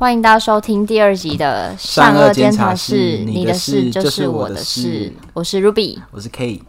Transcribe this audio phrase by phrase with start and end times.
[0.00, 5.12] 欢迎大家收听第二集的善恶监察室，你的事就是我的事。
[5.34, 6.62] 我是 Ruby，我是 K。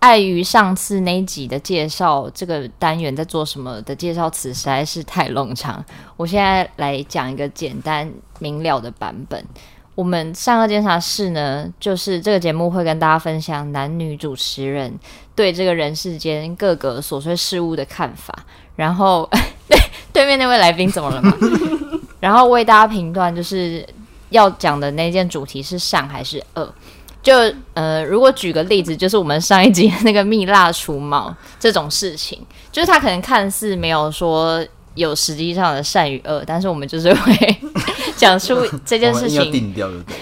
[0.00, 5.84] 碍于上次那一集的介绍，这个单元在做什么的介绍词实在是太冗长，
[6.16, 9.40] 我现在来讲一个简单明了的版本。
[9.94, 14.92] 我们善恶监察室呢，就是这个节目会跟大家分享男女主持人
[15.36, 18.36] 对这个人世间各个琐碎事物的看法。
[18.74, 19.28] 然后，
[19.70, 19.78] 对
[20.12, 21.32] 对面那位来宾怎么了吗？
[22.20, 23.86] 然后为大家评断，就是
[24.30, 26.74] 要讲的那件主题是善还是恶。
[27.20, 27.34] 就
[27.74, 32.40] 呃，如果举个例子，就是我们上一集那个蜜蜡除毛这种事情，
[32.72, 37.60] 就是它可能看似没有说有实际上的善与恶，但是我们就是会
[38.16, 39.74] 讲出这件事情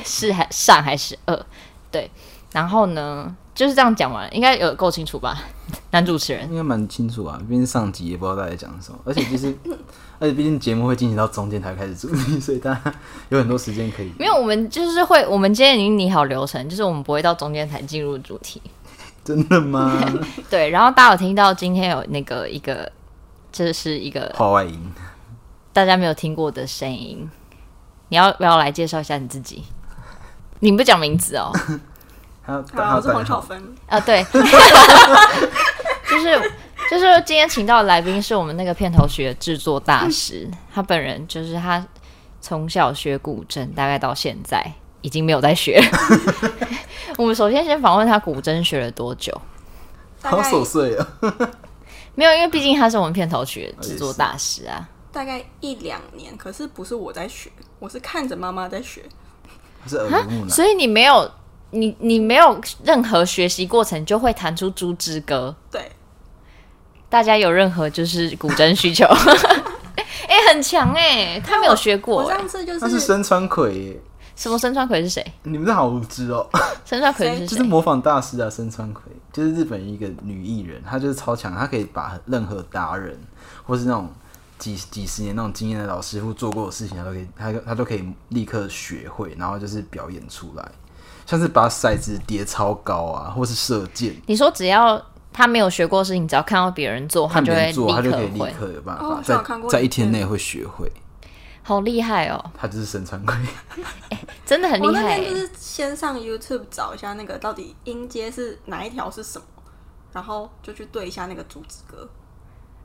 [0.05, 1.47] 是还善还是恶。
[1.93, 2.11] 对，
[2.53, 5.43] 然后呢，就是这样讲完，应该有够清楚吧？
[5.91, 9.53] 男主持人应该蛮清楚啊，毕竟上集也不知道大家讲什么，而且其实。
[10.19, 12.95] 而且毕竟节目会进行到中间才开始主题，所以大家
[13.29, 14.11] 有很多时间可以。
[14.19, 18.63] 没有，我们就是会，我们今天已经拟好流程，就是我们不会到中间才进入主题。
[19.23, 20.03] 真的吗？
[20.49, 22.91] 对，然后大家有听到今天有那个一个，
[23.53, 24.81] 这是一个话外音，
[25.75, 27.29] 大家没有听过的声音。
[28.09, 29.65] 你要不要来介绍一下你自己？
[30.61, 31.53] 你不讲名字哦。
[32.47, 32.65] 好，
[32.97, 33.61] 我是黄巧芬。
[33.87, 34.25] 啊，对，
[36.09, 36.53] 就是。
[36.89, 41.85] 就是今天请到的来宾是我们那个片头曲的制作大师，他本人就是他
[42.41, 44.65] 从小学古筝，大概到现在
[45.01, 45.83] 已经没有在学。
[47.19, 49.37] 我们首先先访问他古筝学了多久？
[50.23, 51.09] 好琐碎啊！
[52.15, 54.89] 没有，因为毕竟他是我们片头曲的制作大师啊。
[55.11, 57.51] 大概一两年，可是不是我在学，
[57.81, 59.03] 我是看着妈妈在学。
[59.89, 60.51] 是耳濡目染。
[60.51, 61.29] 所以你没有，
[61.71, 65.55] 你你没有任何学习过程，就会弹出《猪之歌》。
[65.73, 65.91] 对。
[67.09, 69.05] 大家有任何就是古筝需求？
[69.07, 71.03] 哎、 欸，很强哎、
[71.35, 72.25] 欸，他没有学过、欸。
[72.25, 74.01] 我上次就是他是深川葵耶，
[74.35, 75.25] 什么深川葵是谁？
[75.45, 76.45] 你们这好无知哦。
[76.85, 77.47] 深川葵是谁？
[77.47, 83.17] 就是模仿大师啊，深川葵就是日本一个女艺人，她就是超强，她可以把任何达人
[83.65, 84.11] 或是那种
[84.59, 90.69] 几几十年那种经验的老师傅做过的事情，她都可以，她她都可以立刻学会，然后就是表演出来，
[91.27, 94.15] 像是把骰子叠超高啊，或是射箭。
[94.27, 95.05] 你说只要。
[95.33, 97.93] 他没有学过的事情，只要看到别人做，他就会立刻会。
[97.93, 99.39] 他就可以立刻有办法在
[99.69, 100.91] 在一天内会学会。
[101.63, 102.43] 好厉害哦！
[102.57, 103.37] 他就是深川葵，
[104.47, 104.89] 真的很厉害。
[104.89, 109.45] 我那天就是先上 YouTube 找一下那个到底音阶是哪一条是什么，
[110.11, 112.09] 然后就去对一下那个主子歌，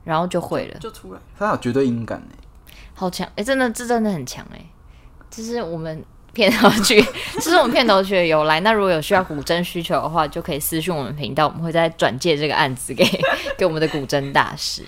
[0.04, 1.20] 然后就会了，就，就出来。
[1.38, 2.36] 他有绝对音感哎，
[2.94, 3.42] 好强哎！
[3.42, 4.62] 真的，这真的很强哎！
[5.30, 6.04] 就是我们。
[6.32, 7.04] 片头曲，
[7.40, 8.60] 这是我们片头曲的由来。
[8.60, 13.04] 那如果有需要古筝需求的话，就可以私讯我们频道，我们会再转介这个案子给
[13.58, 14.82] 给我们的古筝大师。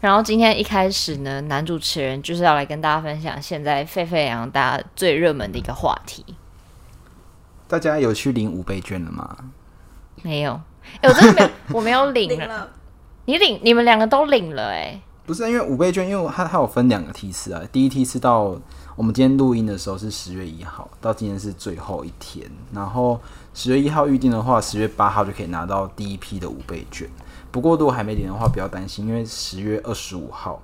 [0.00, 6.24] 然后今天一开始呢，男主持人就是要来跟大家分享现在沸沸扬扬、大家最热门的一个话题。
[7.66, 9.36] 大家有去领五倍券了吗？
[10.22, 10.60] 没有，
[11.00, 12.40] 哎、欸，我真的没有，我没有领。
[13.24, 18.58] 你领，你们两个都领了、欸，哎，不是因为五倍券，因为它它有分两个梯次啊，第一梯次到。
[18.98, 22.44] 我们今天录音的时候是十月一号，到今天是最后一天。
[22.72, 23.20] 然后
[23.54, 27.08] 十月一号预定的话，十月八号就可以拿到第一批的五倍券。
[27.52, 30.60] 不过如果还没领的话，不要担心，因为十月二十五号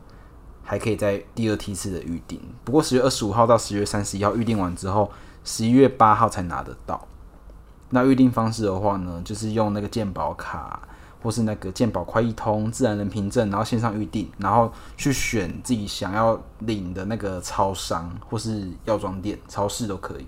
[0.64, 2.40] 还可以在第二梯次的预定。
[2.64, 5.08] 不过十月二十五号到十月三十一号预定完之后，
[5.44, 7.06] 十一月八号才拿得到。
[7.90, 10.82] 那预定方式的话呢，就是用那个健保卡。
[11.24, 20.26] 或是那个健保快易通、自然人凭证，然后线上预定，然后去选自己想要领的那个超商或是药妆店、超市都可以。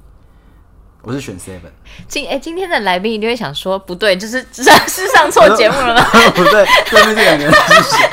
[1.03, 1.71] 我是选 Seven。
[2.09, 4.65] 今哎、欸，今天的来宾一定会想说，不对，就是是
[5.09, 6.03] 上错节目了吗？
[6.35, 8.05] 不对，对面这两个人是谁？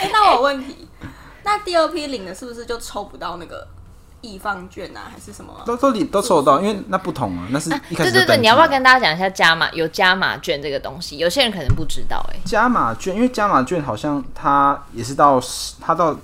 [0.00, 0.88] 哎、欸，那我有问题，
[1.42, 3.66] 那第二批领的是不是就抽不到那个？
[4.20, 5.52] 易放券啊，还是什么？
[5.64, 11.18] 都都你都抽得到，因为那不同啊，那是一开始、啊、对对对，你要不要跟大家讲一下加码有加码券这个东西？
[11.18, 12.40] 有些人可能不知道哎、欸。
[12.44, 16.16] 加码券，因为加码券好像它也是到十，它到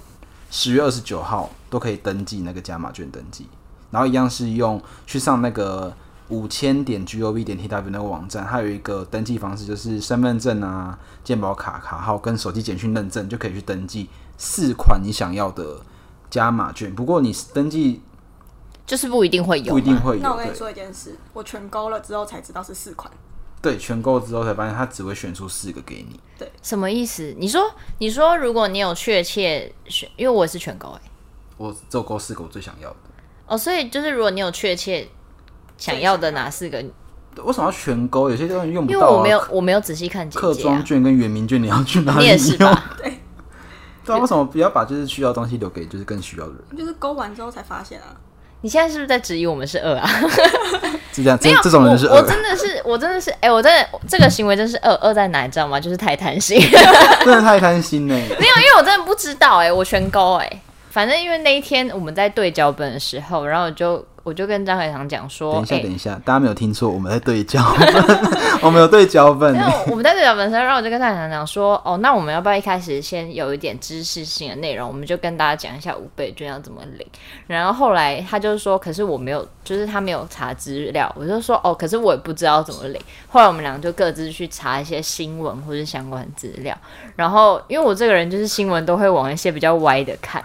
[0.50, 3.49] 十月二十九号都可以登记那个加码券登记，
[3.91, 5.94] 然后一样是用去上那个
[6.29, 15.76] 五千点 gov 点 tw 那个网站，它有一个登记方式，就是身份证啊、健保卡卡号跟手机简讯认证就可以去登记四款你想要的。
[16.34, 18.02] 加码券，不过你登记
[18.84, 20.20] 就是不一定会有，不一定会有。
[20.20, 23.08] 那我跟你说一件事，我全勾了之后才知道是四款。
[23.62, 26.19] 对，全勾之后才发现他只会选出四个给你。
[26.36, 27.32] 对，什么意思？
[27.38, 27.70] 你说，
[28.00, 31.10] 你说，如果你有确切选，因为我也是全勾哎、欸，
[31.56, 32.96] 我只有勾四个我最想要的。
[33.46, 35.06] 哦，所以就是如果你有确切
[35.78, 36.78] 想要的哪四个，
[37.44, 38.28] 为什么要全勾？
[38.28, 39.00] 有些东西用不到、啊。
[39.00, 40.31] 因为我没有，我没有仔细看、啊。
[40.34, 42.25] 客庄券跟原名券你要去哪里？
[42.25, 42.96] 你也是吧？
[42.98, 43.13] 对。
[44.05, 46.79] 对啊，为什么不要把就是需要的东西留给就是更需要的人？
[46.79, 48.15] 就是勾完之后才发现啊。
[48.61, 50.09] 你现在是不是在质疑我们是二啊？
[51.12, 52.17] 是这样，这，这种人是二。
[52.17, 55.79] 我真的是，我真的是，哎、欸，我真的这个行为真是二二在哪，你知道吗？
[55.79, 56.59] 就是太贪心，
[57.25, 58.15] 真的太贪心呢。
[58.41, 64.05] 没有，因为我真的不知道、欸，哎，我全勾、欸，哎，反正因为那一天我们在对脚本的时候，然后我就。
[64.25, 67.94] 我就跟张海棠讲说：“等一下，等一下，大家没有听错，我们在对脚本，
[68.62, 69.53] 我们有对脚本。
[69.53, 74.88] 那我们在对脚本的时候，然后我就跟张海棠讲说：哦，那我们要不要一开始先有一点知识性的内容？
[74.88, 77.06] 我们就跟大家讲一下五倍券要怎么领。
[77.47, 81.15] 然后后来他就说：可是我没有，就是他没有查资料。
[81.15, 83.00] 我就说：哦，可是我也不知道怎么领。
[83.29, 86.75] 后来我们俩就各自去查一些新闻或者相关资料。
[87.15, 90.43] 然后因为我这个人就是新闻都会往一些比较歪的看。”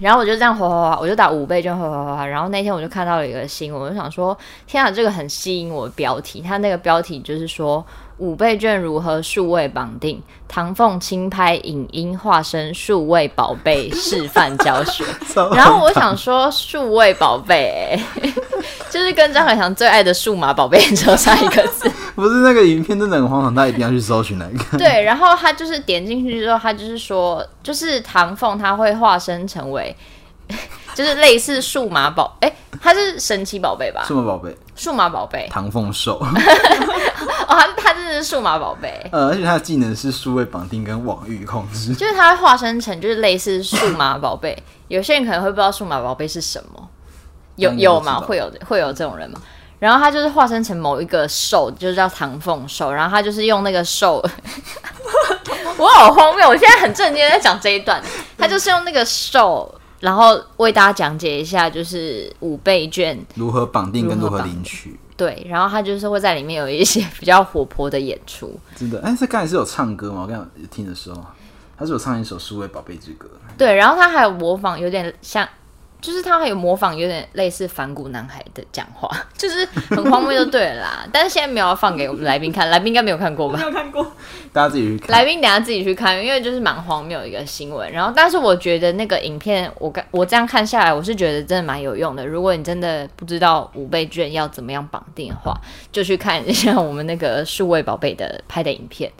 [0.00, 2.26] 然后我就这样滑滑滑，我就打五倍券滑滑滑。
[2.26, 4.36] 然后那天我就看到了一个新闻，我就想说，
[4.66, 6.40] 天啊，这个很吸引我的标题。
[6.40, 7.84] 它那个标题就是说，
[8.18, 10.20] 五倍券如何数位绑定？
[10.48, 15.04] 唐凤轻拍影音化身数位宝贝示范教学。
[15.54, 18.32] 然后我想说，数位宝贝、欸，
[18.90, 21.90] 就是跟张海翔最爱的数码宝贝扯上一个字。
[22.16, 24.58] 不是那个影片真的很荒唐，他一定要去搜寻那个。
[24.78, 29.94] 对，然后他就是点进去之后，他就是说，就是唐凤他会化身成为，
[30.94, 34.04] 就是类似数码宝，哎，他是神奇宝贝吧？
[34.06, 36.18] 数码宝贝，数码宝贝，唐凤兽。
[37.46, 39.06] 哦，他他真的是数码宝贝。
[39.12, 44.56] 呃，而且他的技能是数位绑定跟网域控制，就是他会化身成就是类似数码宝贝。
[44.88, 46.88] 有些人可能会不知道数码宝贝是什么，
[47.56, 48.20] 有有吗？
[48.20, 49.40] 会有会有这种人吗？
[49.84, 52.90] 然后他就是化身成某一个兽，就是叫唐凤兽。
[52.90, 54.16] 然后他就是用那个兽，
[55.76, 56.48] 我好荒谬！
[56.48, 58.02] 我现在很正经在讲这一段。
[58.38, 59.70] 他就是用那个兽，
[60.00, 64.98] 然后为大家讲解一下，就是五倍券如何绑定跟如何领取。
[65.18, 68.58] 对，然后他就是会在里面有一些比较活泼的演出。
[68.74, 70.22] 真的，哎，这刚才是有唱歌吗？
[70.22, 71.22] 我刚才听的时候，
[71.78, 73.28] 他是有唱一首《数位宝贝之歌》。
[73.58, 75.46] 对，然后他还有模仿，有点像。
[76.04, 81.06] 就是他还有模仿，有点类似反骨男孩的讲话， 就是很荒谬就对了啦。
[81.10, 83.56] 但是现在没有要放给我们来宾看，来宾应该没有看过吧？
[83.56, 84.04] 没有看过，
[84.52, 85.10] 大家自己去看。
[85.10, 87.90] 来宾等下自己去看，因为就是蛮荒谬的一个新闻。
[87.90, 92.26] 然后，但是我觉得那个影片，我刚我这样看下来，我是觉得真的蛮有用的。
[92.26, 95.58] 如果你真的不知道五倍券要怎么样绑定的话，
[95.90, 99.10] 就去看一下我们那个数位宝贝的拍的影片。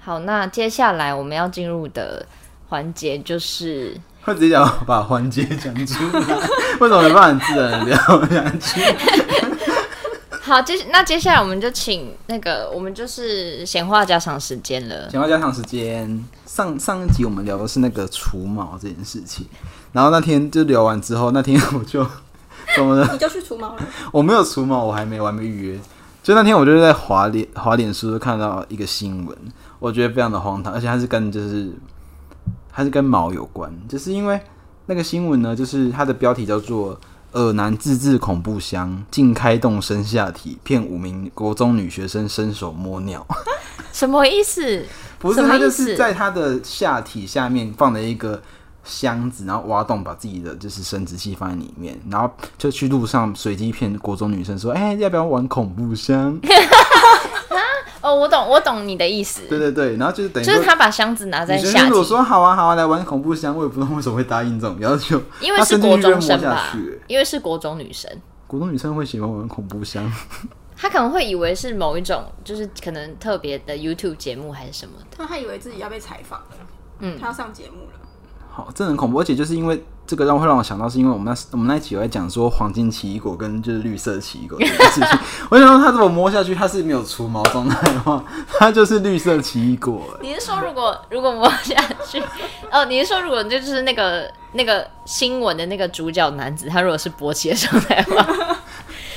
[0.00, 2.26] 好，那接下来我们要进入的
[2.68, 3.96] 环节就是。
[4.24, 6.20] 会直接讲把环节讲出来，
[6.80, 8.80] 为什么没办法自然聊下去？
[10.40, 15.08] 好，接那接下来我们就请那个，我们就是闲话家常时间了。
[15.10, 19.46] 闲话家常时间，上上一集我们聊的是那个除毛这件事情，
[19.92, 22.06] 然后那天就聊完之后，那天我就
[22.76, 23.08] 怎么了？
[23.12, 23.78] 你就去除毛了？
[24.12, 25.80] 我没有除毛，我还没，我还没预约。
[26.22, 29.36] 就那天我就是在滑脸滑脸书，看到一个新闻，
[29.78, 31.70] 我觉得非常的荒唐，而且它是跟就是。
[32.74, 34.40] 它是跟毛有关，就是因为
[34.86, 36.98] 那个新闻呢，就是它的标题叫做
[37.32, 43.24] “恶男自制恐怖箱，竟开动生下体，骗五名国中女学生伸手摸尿”，
[43.92, 44.84] 什么意思？
[45.20, 48.42] 不是，他就是在他的下体下面放了一个
[48.84, 56.38] 箱子，然后挖洞把自己的就是生殖器放在里面，然后就去路上随机骗国中女生说：“哎、欸，要不要玩恐怖箱？”
[58.04, 59.40] 哦，我懂，我懂你的意思。
[59.48, 61.92] 对对对，然后就是等于就是他把箱子拿在下体。
[61.94, 65.18] 我说好啊好啊，来玩恐怖箱，我也不知道为什么会答应这种要求。
[65.40, 66.76] 因为是国中生吧？
[67.06, 68.10] 因为是国中女生。
[68.46, 70.12] 国中女生会喜欢玩恐怖箱？
[70.76, 75.16] 他可能会以为是某一种，就是可能特别的 YouTube 节目还是什么的。
[75.16, 76.56] 他还以为自己要被采访了，
[76.98, 78.00] 嗯，他要上节目了。
[78.56, 85.18] 好，这很恐怖，而且就是因为这个让会让我想到，是因为我们那我们那一集有在讲说黄金奇异果跟就是绿色奇异果这件事情。
[85.50, 88.22] 我想说，他如果摸下去，他是没有除毛状态的话，
[88.56, 90.00] 他就是绿色奇异果。
[90.22, 91.74] 你是说，如果如果摸下
[92.08, 92.22] 去，
[92.70, 98.56] 哦，你是说，如果就是那个那个新闻的那个主角男子，他如果是勃起的状态的话，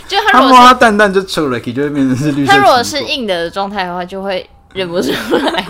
[0.07, 2.51] 就他如果他蛋蛋就出来，就会变成是绿色。
[2.51, 5.63] 他如果是硬的状态的话，就会认不出来。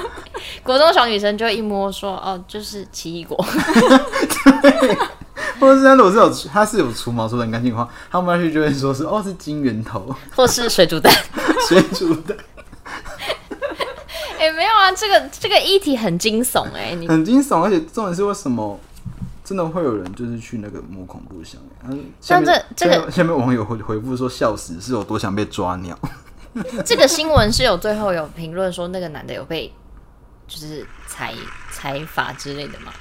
[0.63, 3.37] 国中小女生就一摸说：“哦，就是奇异果。”
[4.61, 4.97] 对，
[5.59, 11.13] 或者是他如果是有他是有除毛除的很干净的话，他摸下去就会说是：“哦，是金源头，或是水煮蛋，
[11.69, 12.37] 水煮蛋。
[14.39, 18.79] ”哎，没有啊，这个这个议题很惊悚哎、欸，你很惊悚，而且重点是为什么
[19.43, 21.59] 真的会有人就是去那个摸恐怖箱？
[22.21, 25.97] 像这这个下面网友回回复说：“笑死，是有多想被抓鸟？”
[26.85, 29.71] 这个新闻是有最后有评论说那个男的有被。
[30.47, 31.33] 就是财
[31.71, 32.91] 财阀之类的吗？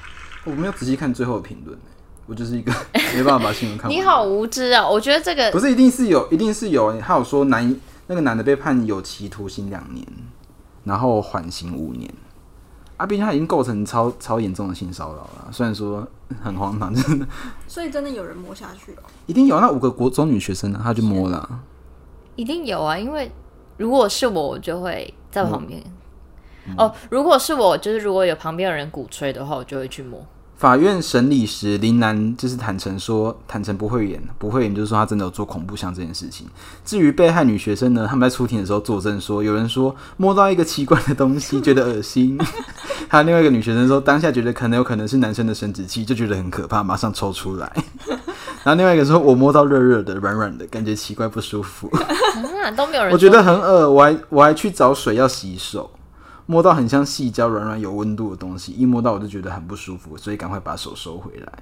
[0.43, 1.77] 我没有仔细看最后的评论，
[2.25, 2.71] 我就是一个
[3.15, 3.97] 没办法把新闻看完。
[3.97, 4.87] 你好无知啊！
[4.87, 6.99] 我觉得这个不是一定是有，一定是有。
[6.99, 7.75] 还有说男
[8.07, 10.05] 那个男的被判有期徒刑两年，
[10.83, 12.13] 然后缓刑五年。
[12.97, 16.07] 啊，毕竟他已经构成超超严重的性骚扰了，虽然说
[16.41, 17.27] 很荒唐，真的。
[17.67, 19.03] 所以真的有人摸下去了？
[19.27, 21.61] 一定有那五个国中女学生呢，他就摸了。
[22.35, 23.31] 一定有啊，因为
[23.77, 25.83] 如果是我，我就会在旁边。
[26.67, 30.25] 嗯、哦，如果是我，就是如果有旁边有人鼓吹的话，我就会去摸。
[30.57, 36.47] 法院审理时，林楠就是坦诚说，坦诚不会演，不会演，就是说他真的有做恐怖像这件事情。
[36.83, 42.39] 至于被害女学生呢，他们在出庭的时候作证说，有人说摸到一个奇怪的东西， 觉得恶心。
[43.07, 47.71] 还有另外一个女学生说，当下觉得可能有可能是男生的生殖器，就觉得很可怕，马上抽出来。
[48.63, 51.87] 然后另外一个说，我摸到热热的、软软的，感觉奇怪不舒服。
[51.95, 55.87] 啊，都没有人，我觉得很恶，我还我还去找水要洗手。
[56.47, 61.53] 摸到很像细胶、软软有温度的东西，一摸到我就觉得很不舒服，所以赶快把手收回来。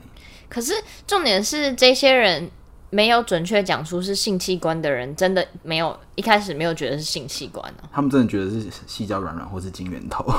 [0.47, 0.71] 可是
[1.05, 2.49] 重点是，这些人
[2.91, 7.89] 没有准确讲出是性器官的人，真的没有一开始没有觉得是性器官哦。
[7.91, 10.23] 他们真的觉得是细胶、软软或是金圆头。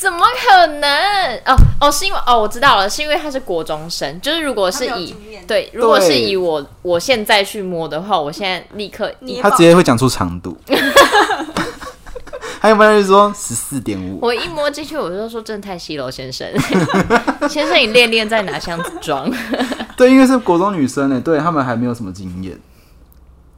[0.00, 0.90] 怎么可能？
[1.44, 4.18] 哦哦，是因为哦，我知道了，是因为他是国中生。
[4.22, 5.14] 就是如果是以
[5.46, 10.56] 对，如果是以我我现在去摸的话，我现在立刻他直接会讲出长度。
[12.58, 14.18] 还有没有人说十四点五？
[14.22, 16.48] 我一摸进去，我就说真的太细了，先生。
[17.46, 19.30] 先生，你练练再拿箱子装。
[19.98, 22.58] 对，因为是国中女生呢，对他们还没有什么经验，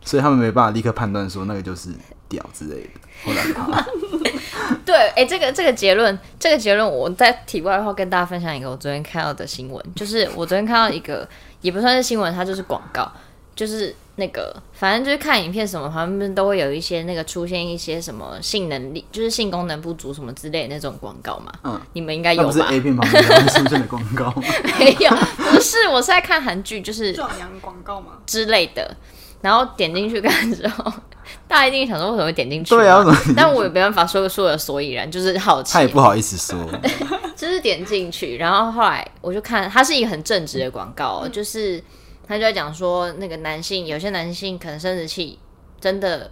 [0.04, 1.90] 所以他们没办法立刻判断说那个就是
[2.28, 2.90] 屌之类的。
[3.24, 3.86] 后来他。
[4.84, 11.28] 对，哎、欸，这个这个结论，这个结论，我在题外的话跟大家分享一个我昨天看到的新闻，就是我昨天看到一个
[11.60, 13.10] 也不算是新闻，它就是广告，
[13.54, 21.52] 就是那个反正就是看影片什么，旁边都会有一些那个出现一些什么性能力，就是性功能不足什么之类的那种广告嘛。
[21.64, 22.48] 嗯，你们应该有吧？
[22.48, 24.32] 不是 A 片旁边出现的广告？
[24.78, 28.94] 没有，不是，我是在看韩剧，就是壮阳广告嘛之类的，
[29.42, 30.90] 然后点进去看之后。
[31.46, 32.70] 大家一定想说为什么会点进去？
[32.70, 33.04] 对啊，
[33.36, 35.72] 但我也没办法说个说的所以然，就是好奇。
[35.72, 36.58] 他也不好意思说，
[37.36, 41.82] 就是点进去，然后后来我就看，它是一个很正直的广告，嗯、就是
[42.26, 45.38] 他就在讲说，那个男性有些男性可能生殖器
[45.80, 46.30] 真的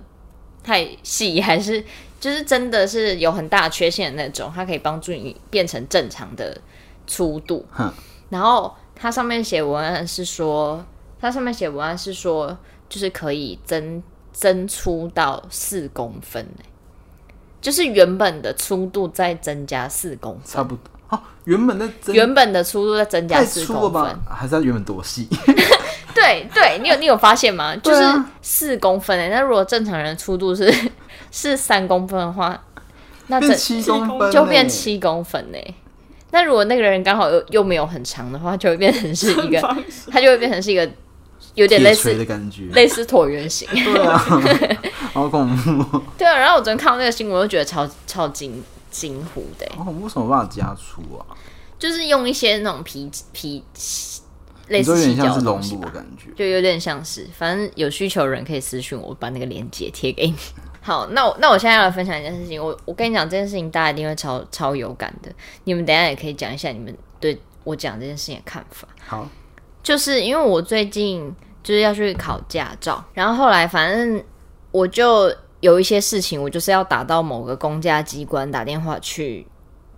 [0.63, 1.83] 太细，还是
[2.19, 6.59] 就是真的是有很大缺陷的那种，它可以帮助你变成正常的
[7.07, 7.65] 粗度。
[7.71, 7.93] 哼
[8.31, 10.85] 然后它上面写文案是说，
[11.21, 12.57] 它上面写文案是说，
[12.91, 14.03] 就是可以增。
[14.33, 16.47] 增粗到四公分，
[17.61, 20.83] 就是原本的粗度再增加四公分，差不多。
[21.09, 25.29] 哦，原本的原本的粗度再增加四公分，还是它原本多细？
[26.15, 27.75] 对对，你有你有发现吗？
[27.77, 28.03] 就是
[28.41, 29.29] 四公分诶。
[29.29, 30.73] 那如果正常人的粗度是
[31.33, 32.59] 是三公分的话，
[33.27, 35.59] 那这七公分就变七公分呢。
[36.31, 39.61] 那如果那个人刚好又又没有很长的话，就会变成是一个，
[40.11, 40.89] 他就会变成是一个。
[41.55, 43.69] 有点类似的感觉，类似椭圆形。
[43.73, 44.19] 对啊，
[45.13, 46.01] 好恐怖。
[46.17, 49.67] 对啊，然后我昨天看到那个新闻，我就觉得超超惊惊呼的。
[49.77, 51.27] 好恐怖，为什么办法加粗啊？
[51.79, 53.65] 就是用一些那种皮皮，
[54.69, 57.27] 类似矽胶的东西吧，感觉就有点像是。
[57.37, 60.37] 反正有需求的人可以私信我，把那个链接贴给你。
[60.83, 62.63] 好，那我那我现在要来分享一件事情。
[62.63, 65.31] 我我跟你讲，这件事情大家一定会超超有感的。
[65.65, 68.87] 你们等一下也可以讲一下你们对我讲这件事情的看法。
[69.07, 69.29] 好。
[69.83, 74.23] 就是因为我最近就是要去考驾照，然后后来反正
[74.71, 79.47] 我就有一些事情，我就是要打到某个公家机关打电话去，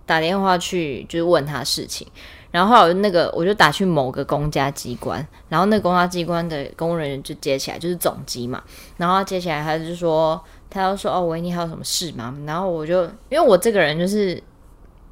[0.05, 2.07] 打电话去就是问他事情，
[2.49, 8.63] 然后后来那个我就打去某个公家机关，然后那个公家机关的公务人员就接起来，就是总机嘛，
[8.97, 12.33] 然后他接起来他就说，他要说哦喂，你还有什么事吗？
[12.45, 14.41] 然后我就因为我这个人就是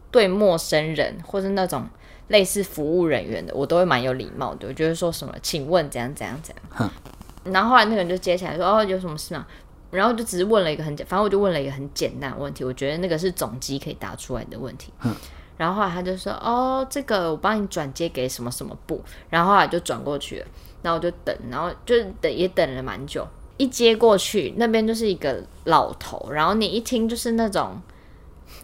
[0.10, 1.86] 对陌生人或是那种。
[2.28, 4.68] 类似服务人员的，我都会蛮有礼貌的。
[4.68, 6.90] 我觉得说什么，请问怎样怎样怎样。
[7.44, 9.46] 然后后来那个人就接起来说：“哦，有什么事吗？”
[9.92, 12.64] 然后就只是问了一个很简，反正我就问了一个很简单的问题。
[12.64, 14.94] 我觉得那个是总机可以答出来的问题。
[15.00, 15.14] 哼
[15.58, 20.46] 然后后来他就说：“哦，这个我帮你转接给什么什么部。”然后后来就转过去了。
[20.82, 23.28] 然后我就等，然后就等也等了蛮久。
[23.58, 26.30] 一接过去，那边就是一个老头。
[26.32, 27.82] 然后你一听就是那种。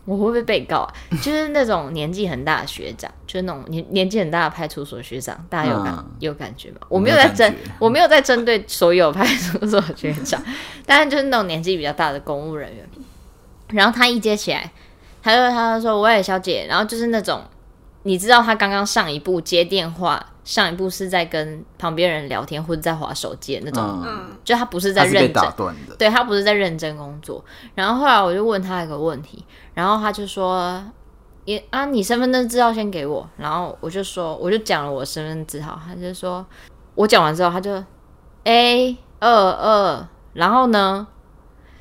[0.05, 0.93] 我会不会被告啊？
[1.21, 6.77] 就是那种年纪很大的学长，就是那种年年纪很大的派出所学长，大家有感、嗯、有感觉吗？
[6.89, 10.41] 我没有在针，我没有在针对所有派出所学长，
[10.85, 12.87] 但是就是那种年纪比较大的公务人员。
[13.73, 14.71] 然后他一接起来，
[15.21, 17.43] 他就他就说：“喂，小姐。”然后就是那种，
[18.07, 20.25] 你知道他刚刚上一步接电话。
[20.47, 25.53] 上一步是在跟旁边人聊天或者在划手机的那种，嗯，就他不是在认真，
[25.99, 27.43] 对，他不是在认真工作。
[27.75, 30.81] 然后后来我就问他一个问题，然后他就说
[31.43, 36.45] ：“也啊，你身份证字号先给我。”然后我就说，我就讲了我身份证字号，他就说，
[36.95, 37.83] 我讲完之后他就
[38.45, 41.05] A 二二，然后呢，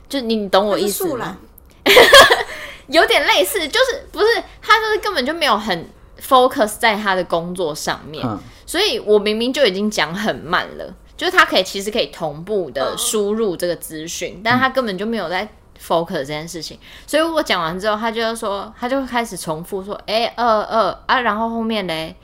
[0.09, 1.38] 就你懂我意思吗？
[2.88, 4.26] 有点类似，就是不是
[4.61, 5.88] 他就是根本就没有很
[6.20, 15.49] focus 在他的工作上面，嗯、所以我明明就已经讲很慢了，就是他可以其实可以同步的输入这个资讯，嗯、但他根本就没有在
[15.80, 22.16] focus 这件事情，所以我讲完之后，他就说他就开始重复说，哎二二啊，然后后面嘞，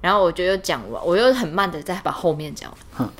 [0.00, 2.80] 然后我就又讲完，我又很慢的再把后面讲完。
[3.00, 3.12] 嗯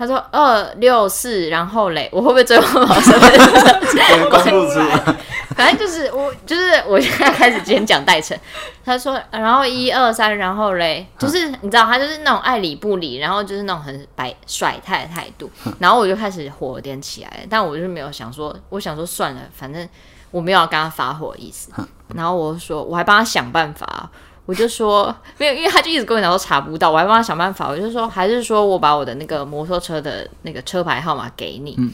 [0.00, 3.20] 他说二六四，然后嘞，我会不会最后把什么
[4.32, 5.16] 公布出来？
[5.54, 8.34] 反正就是我，就是我现在开始今天讲代称。
[8.82, 15.50] 他说，然后一二三，然后嘞，就是你知道，他就是那种爱理不理，然后就是那种很摆甩态的态度。
[15.78, 19.86] 然后我就开始火点起来，但我就是没有想说，我想说算了，反正
[20.30, 21.70] 我没有要跟他发火的意思。
[22.14, 24.08] 然后我就说，我还帮他想办法。
[24.50, 27.68] 我就说没有，因为他就一直跟我讲说查不到，我还帮他想办法。
[27.68, 31.76] 我就说还是说我把我的那个摩托车的那个车牌号码给你。
[31.78, 31.92] 嗯、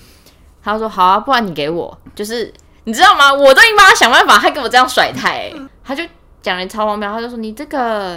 [0.65, 2.51] 他说好啊，不然你给我，就是
[2.85, 3.31] 你知道吗？
[3.31, 6.03] 我都已经帮他想办法，他给我这样甩态、欸，嗯、他就
[6.41, 7.07] 讲了超荒谬。
[7.13, 8.15] 他就说你这个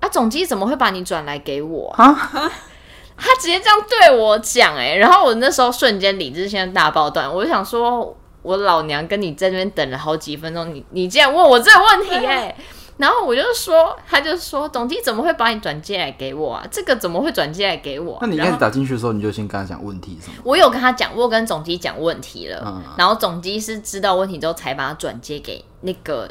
[0.00, 2.12] 啊，总机怎么会把你转来给我啊？
[3.16, 12.56] 他直接这样对我讲哎、欸，然后我那时候瞬间理智线大爆断，我就想说我老娘跟你在那边等了好几分钟，你你竟然问我这个问题哎、欸！
[13.00, 16.66] 然后我就说，他就说，总机怎么会把你转接来给我啊？
[16.70, 18.18] 这个怎么会转接来给我啊？
[18.20, 20.34] 那你开始打进去的时候，你就先跟他讲问题什么？
[20.44, 22.62] 我有跟他讲，我跟总机讲问题了。
[22.62, 26.30] 嗯啊、然后总机是知道问题之后，才把他转接给那个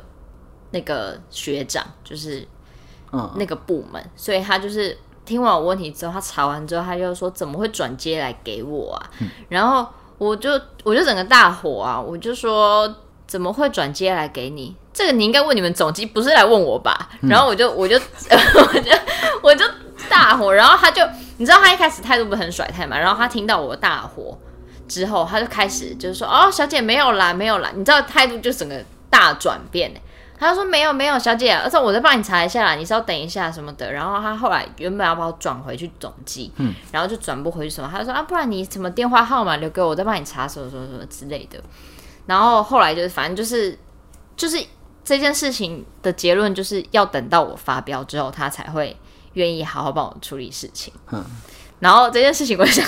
[0.70, 2.48] 那个学长，就是
[3.12, 4.00] 嗯那个部门。
[4.00, 4.96] 嗯、所以他就是
[5.26, 9.10] 听完我问题之后，他查完之后，他就说怎么会转接来给我啊？
[9.22, 9.88] 嗯、然后
[10.20, 10.52] 我就
[10.84, 12.00] 我就整个大火啊！
[12.00, 12.96] 我就说
[13.26, 14.76] 怎么会转接来给你？
[15.00, 17.08] 这个你应该问你们总机，不是来问我吧？
[17.22, 18.92] 嗯、然后我就我就我就
[19.42, 19.66] 我就
[20.10, 21.02] 大火，然后他就
[21.38, 23.00] 你知道他一开始态度不是很甩态嘛？
[23.00, 24.38] 然后他听到我大火
[24.90, 29.90] 之后，他就开始就是说哦，小姐没有啦，没有啦，你知道态度就整个大转变。
[30.38, 33.90] 他就说没有没有，小姐，而且我再帮你查一下啦，你稍等一下什么的。
[33.94, 41.58] 然后他后来原本要把我转回去总机，嗯，然后就转不回去什么，他就说啊，不然你什么电话号码留给我，我再帮你查什么什么什么之类的。
[42.26, 43.80] 然后后来就是反正就是
[44.36, 44.62] 就是。
[45.04, 48.96] 这件事情的结论就是要等到我发飙之后，他才会
[49.34, 50.94] 愿意好好帮我处理事情。
[51.12, 51.26] 嗯，
[51.80, 52.86] 然后这件事情，我想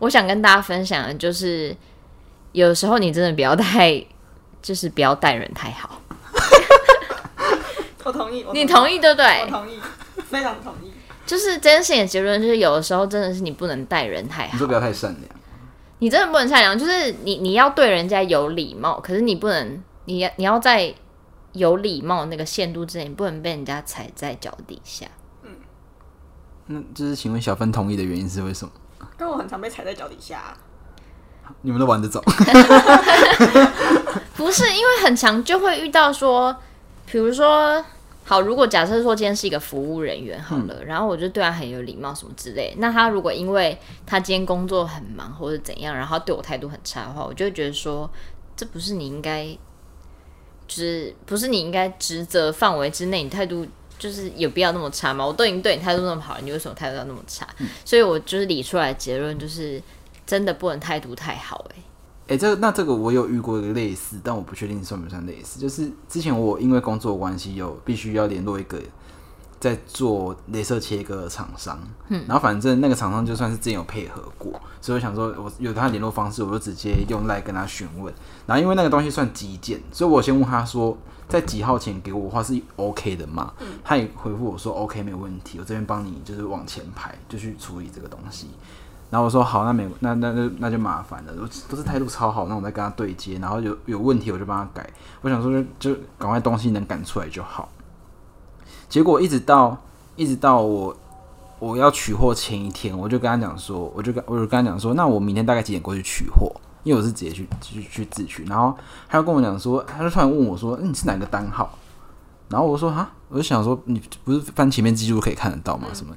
[0.00, 1.76] 我想跟大家分享的就是，
[2.52, 4.04] 有时候你真的不要太，
[4.60, 6.00] 就是不要待人太好。
[8.02, 9.42] 我同意，你同意对不对？
[9.42, 9.78] 我同意，
[10.24, 10.90] 非常同意。
[11.24, 15.24] 就是这件事情的结论，就是有的时候真的是你不能待人太好，你就不要太善良。
[16.00, 20.92] 你真的不能善良，就是你你要对人家有礼貌，可是你不能，你要你要在。
[21.52, 25.06] 有礼貌那个限度之内，你不能被人家踩在脚底下。
[25.42, 25.50] 嗯，
[26.66, 28.72] 那就是请问小芬同意的原因是为什么？
[29.18, 30.56] 因为我很常被踩在脚底下。
[31.62, 32.22] 你们都玩得走？
[34.36, 36.54] 不是，因为很强就会遇到说，
[37.06, 37.84] 比如说，
[38.24, 48.08] 好，如果假设说今天是一个服务人员好了，嗯、然后我就对他很有礼貌什么之类，那他如果因为他今天工作很忙或者怎样，然后对我态度很差的话，我就会觉得说，
[48.56, 49.58] 这不是你应该。
[50.70, 53.66] 就是不是你应该职责范围之内，你态度
[53.98, 55.26] 就是有必要那么差吗？
[55.26, 57.44] 我都已经对你态度那么好了，你为什么态度要那么差？
[57.58, 59.82] 嗯、所以我就是理出来的结论就是，
[60.24, 61.74] 真的不能态度太好、欸。
[62.28, 65.58] 哎，哎，这个那这个我有遇过一个类似，但我不确定算不算类似。
[65.58, 68.80] 就是之前我因为工作关系有必须要联络一个。
[69.60, 78.12] 在做镭射切割的厂商，嗯，然后反正那个厂商就算是之前有配合过，所以我想说，我有他联络方式，我就直接用赖跟他询问。
[78.46, 80.96] 然后因为那个东西算急件，所以我先问他说，
[81.28, 83.52] 在几号前给我的话是 OK 的嘛？
[83.60, 88.48] 嗯，他也回复我说 OK 没有问题，我这边帮你就是往前排就去处理这个东西。
[89.10, 91.34] 然后我说好，那没那那那那就麻烦了，
[91.68, 94.88] 都是态度超好，那我再跟他对接，然后有有问题我就帮他改。
[95.20, 97.68] 我想说就就赶快东西能赶出来就好。
[98.90, 99.74] 结果一直到
[100.16, 100.94] 一直到我
[101.60, 106.52] 我要取货前一天，我就跟他讲说，我就跟我就跟他讲说，那我明天大概几点过去取货？
[106.82, 108.44] 因为我是直接去去去自取。
[108.46, 108.76] 然后
[109.08, 111.70] 他就跟我讲说，他就突然问我说，你是哪个单号？
[112.48, 115.86] 然后我说哈，我就想说，你不是翻前面记录可以看得到吗？
[115.94, 116.12] 什么？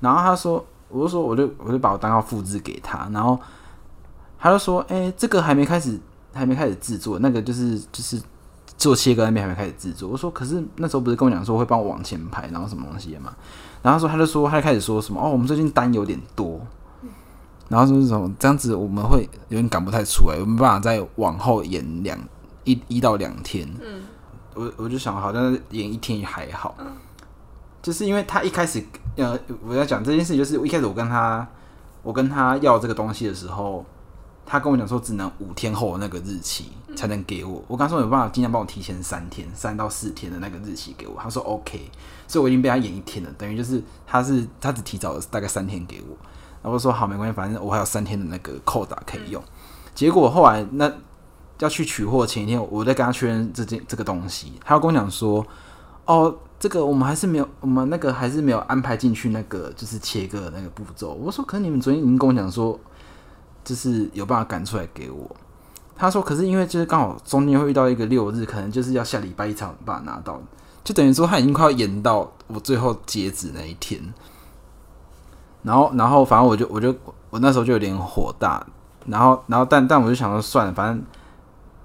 [0.00, 3.38] 然后他说，我就说，我就我就把我单号复制给他，然后
[4.40, 6.00] 他就说，哎、这个还没开始，
[6.32, 8.20] 还没开始制作，那个就是就是。
[8.78, 13.34] 做切割那边还没开始制作，我说可是那时候不是跟我讲说会帮我往前排，然后什么东西的嘛？
[13.82, 16.60] 然后说他就说他就开始说什么哦，我们最近单有点多，
[17.68, 22.16] 然后说什么这样子我们会有点赶不太出来，我没办法再往后延两
[22.62, 23.68] 一一到两天。
[23.84, 24.02] 嗯，
[24.54, 26.76] 我我就想好像延一天也还好，
[27.82, 28.80] 就是因为他一开始
[29.16, 29.36] 呃
[29.66, 31.44] 我在讲这件事，就是一开始我跟他
[32.04, 33.84] 我跟他要这个东西的时候。
[34.50, 37.62] 他跟我讲说只能五天后那个日期才能给我。
[37.68, 41.14] 我刚说有办法尽量帮我提前三天，三到四天的那个日期给我。
[41.22, 41.90] 他说 OK，
[42.26, 46.16] 所以我已经被他延一天了，等于就是他是他只提早了大概三天给我。
[46.62, 49.42] 然后说好，没关系，反正我还有三天的那个扣打可以用。
[49.94, 50.90] 结果后来那
[51.58, 55.46] 要去取货前一天，我在跟他确认这件这个东西，他要跟我讲说
[56.06, 56.34] 哦。
[56.60, 61.12] 这个我们还是没有，我们那个还是没有安排进去那个就是切割的那个步骤。
[61.12, 62.76] 我说，可是你们昨天已经跟我讲说，
[63.64, 65.36] 就是有办法赶出来给我。
[65.96, 70.40] 他说，可是因为就是刚好中间会遇到一个六日，可能就是要下礼拜一才有办法拿到，
[70.84, 74.00] 就等于说他已经快要延到我最后截止那一天。
[75.62, 76.94] 然后，然后反正我就我就
[77.30, 78.66] 我那时候就有点火大，
[79.06, 81.02] 然后然后但但我就想说算了，反正。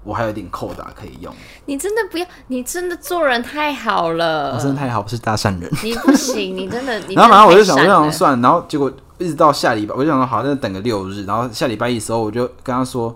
[0.06, 1.34] 我还有点扣打可以用。
[1.64, 4.54] 你真的不要，你真的做人太好了。
[4.54, 5.70] 我真的太好，不是大善人。
[5.82, 6.98] 你不行，你真的。
[7.08, 13.14] 你然后反正我就想，我就想算，然后结果一直到下礼拜，我就想说好，那等个六日，然后下礼拜一的时候，我就跟他说，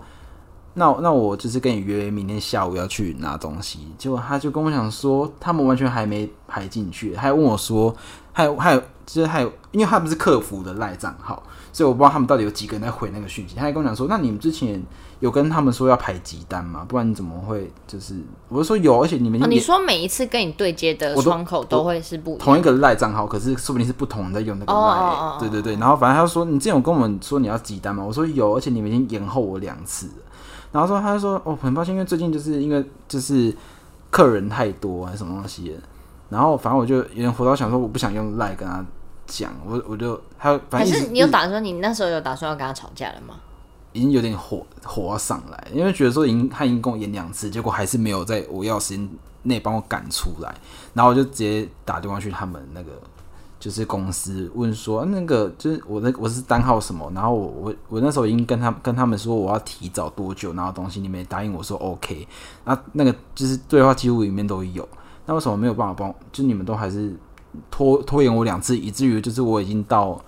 [0.75, 3.79] 那那我就是跟你约明天下午要去拿东西。
[3.97, 7.93] 结果他就跟我讲说，他们完全还没排进去，还问我说，
[8.31, 11.43] 还有还有，就是还有，因为他不是客服的赖账号，
[11.79, 13.55] 所以我不知道他们到底有几个人在回那个讯息。
[13.55, 14.83] 他还跟我讲说，那你们之前。
[15.19, 16.85] 有跟他们说要排急单吗？
[16.87, 18.15] 不然你怎么会就是？
[18.47, 24.79] 我就说有，而且你们、哦、你说每一次跟你对接的窗口都会是不同一个赖账号，可是说不定是不同人在用那个赖。
[24.79, 28.01] 哦、对对对，然后反正他就说，你之前有跟我们说你要急单吗？
[28.01, 30.13] 我说有，而且你们已经延后我两次了。
[30.71, 33.53] 然后说他就说哦，很抱歉，因为最近就是因为就是
[34.09, 35.75] 客人太多还是什么东西。
[36.29, 38.81] 然后反正我就有点火到想说，我不想用赖跟他
[39.29, 43.35] 讲，我我就他反正可是你有打算，你那时候有打算要跟他吵架了吗？
[43.93, 49.09] 已经有点火火上来，因为觉得说已经他已经跟我演两次，结果还是没有在我要时间
[49.43, 50.53] 内帮我赶出来，
[50.93, 52.91] 然后我就直接打电话去他们那个
[53.59, 62.27] 就是公司问说，那个就是我那我是单号什么，然后我我我那时候已经跟他跟他们说我要提早多久然后东西，你们也答应我说 OK，
[62.65, 64.87] 那那个就是对话记录里面都有，
[65.25, 66.13] 那为什么没有办法帮？
[66.31, 67.15] 就你们都还是
[67.69, 70.19] 拖拖延我两次，以至于就是我已经到。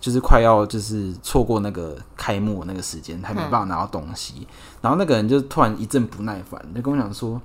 [0.00, 4.34] 就是快要就是错过那个开幕那个时间，还没办法拿到东西。
[4.42, 4.46] 嗯、
[4.82, 7.38] 然后那个人就突然一阵不耐烦，就跟我讲说，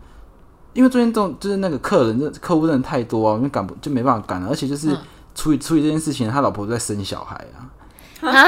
[0.73, 4.49] 因为最近这种就是那个客人，这客户真的太多啊，因为赶不就没办法赶了。
[4.49, 4.95] 而且就是
[5.33, 8.29] 处理处理这件事情，他老婆在生小孩啊。
[8.29, 8.45] 啊？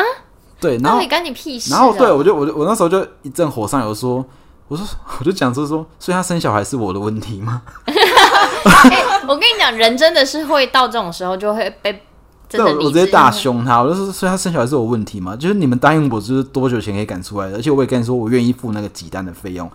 [0.60, 1.72] 对，然后干你屁事。
[1.72, 4.24] 然后对我就我就我那时候就一阵火上油说，
[4.68, 4.86] 我说
[5.20, 7.64] 我就讲说说，所以他生小孩是我的问题吗？
[7.86, 7.94] 欸、
[9.30, 12.02] 我跟你讲，人真的是会到这种时候就会被。
[12.48, 15.36] 对，我直接大凶他，我就说，所以他生小孩是有问题嘛？
[15.36, 17.58] 就是你们答应我，就是多久前可以赶出来的？
[17.58, 19.70] 而且我也跟你说，我愿意付那个几单的费用，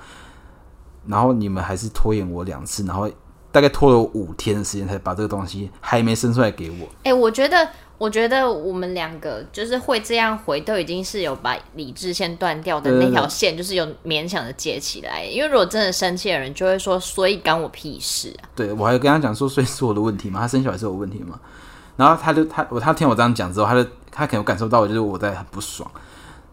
[1.09, 3.11] 然后你们还是拖延我两次，然后
[3.51, 6.87] 大概拖了五天的时间才把这个东西还没生出来给我。
[7.03, 7.69] 哎、欸，我觉得，
[8.01, 15.23] 我觉得我们两个就是会这样回，都已经是有把理智线断掉的那条线，就是有勉强的接起来。
[15.23, 18.49] 因为如果真的生气的人，就会说，所以干我屁事啊？
[18.57, 20.41] 对，我还跟他讲说，所以是我的问题吗？
[20.41, 21.39] 他生小孩是有问题吗？
[21.97, 25.87] 然后他就他我他听我这样讲之后，他就他可能感受到我就是我在很不爽，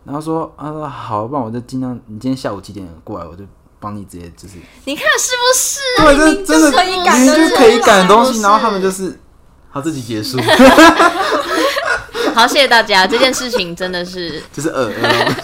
[0.04, 3.46] 然后说啊说好，不然我就尽量你今天下午几点过来，我就
[3.80, 5.80] 帮你直接就是你看是不是？
[6.18, 9.18] 对，这真的可以赶，就是可以赶的东西，然后他们就是
[9.78, 10.40] 好自己结束。
[12.34, 15.36] 好，谢谢大家，这件事情真的是 就是呃呃，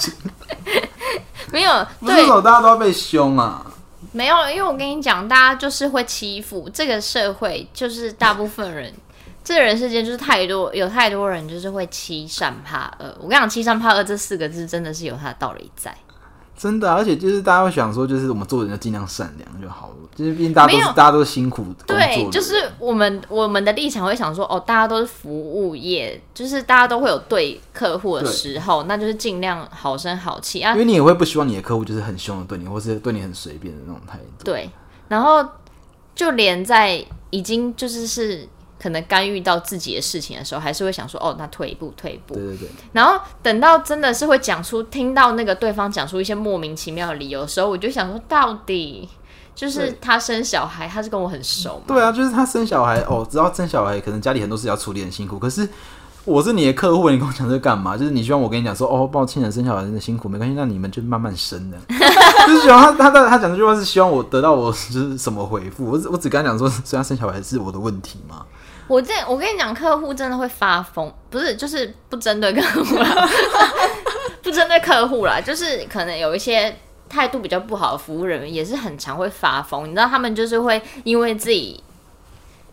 [1.51, 3.63] 没有，不是说大家都要被凶啊？
[4.11, 8.91] 没有，因为我跟你讲，大家就是会欺负这个社会，就是大部分人。
[9.43, 13.15] 这个人世间就是太多，有太多人就是会欺善怕恶。
[13.19, 15.95] 我跟你讲，欺善怕恶这四个字真的是有它的道理在。
[16.63, 19.95] 真的，而且就是大家会想说，就是我们做人就尽量善良就好了。
[20.15, 21.97] 就是毕竟大家都是大家都是辛苦工作。
[21.97, 30.71] 对，就是我们我们的立场会想说，哦，大家都是服务业，就是大家都会有对客户的时候，那就是尽量好声好气啊。
[30.71, 34.45] 因为你也会不希望你的客户就是很凶的对你，或是对你很随便的那种态度。
[34.45, 34.69] 对，
[35.09, 35.45] 然后
[36.15, 38.47] 就连在已经就是是。
[38.83, 42.69] 可能干预到自己的事情的时候，还是会想说：“哦，那退一步，退一步。”对对对。
[42.91, 49.07] 然后等到真的是会讲出听到那个对方讲出一些莫名其妙的理由的时候，我就想说：到底
[49.55, 51.83] 就是他生小孩，他是跟我很熟吗？
[51.87, 55.39] 对啊，就是他生小孩哦，知道生小孩可能家里很多事要处理，很辛苦。
[55.39, 55.65] 可是
[56.25, 57.95] 我是你的客户，你跟我讲这干嘛？
[57.95, 61.77] 就是你希望我跟你讲说：“哦，抱歉，生小孩真的辛苦，没关系，那你们就慢慢生的。
[62.47, 65.85] ”就是希望他他他讲这句话是希望我得到我就是什么回复？
[65.85, 68.45] 我我只跟他讲说：“虽然生小孩是我的问题嘛。”
[68.87, 73.29] 我这我跟你讲，客户真的会发疯，不是就是不针对客户啦，
[74.43, 76.77] 不针对客户啦，就是可能有一些
[77.09, 79.85] 态度比较不好的服务人员，也是很常会发疯。
[79.85, 81.81] 你知道他们就是会因为自己，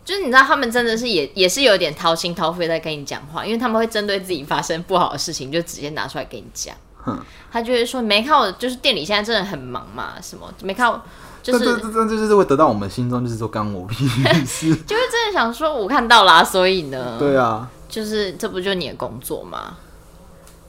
[0.04, 6.74] 就是你知道他们真的是也也是有点掏心掏肺在跟你讲话，因为他们会针对自己发生不好的事情，就直接拿出来给你讲。
[7.06, 7.18] 嗯
[7.50, 11.02] 他就会说：“没看我，就是店里现在真的很忙嘛，什么没看我，
[11.42, 14.06] 就是这这这就是会得到我们心中就是说干我屁
[14.44, 19.76] 事，就是真的想说我看到啦，所以呢，对啊，就是这不就你的工作吗？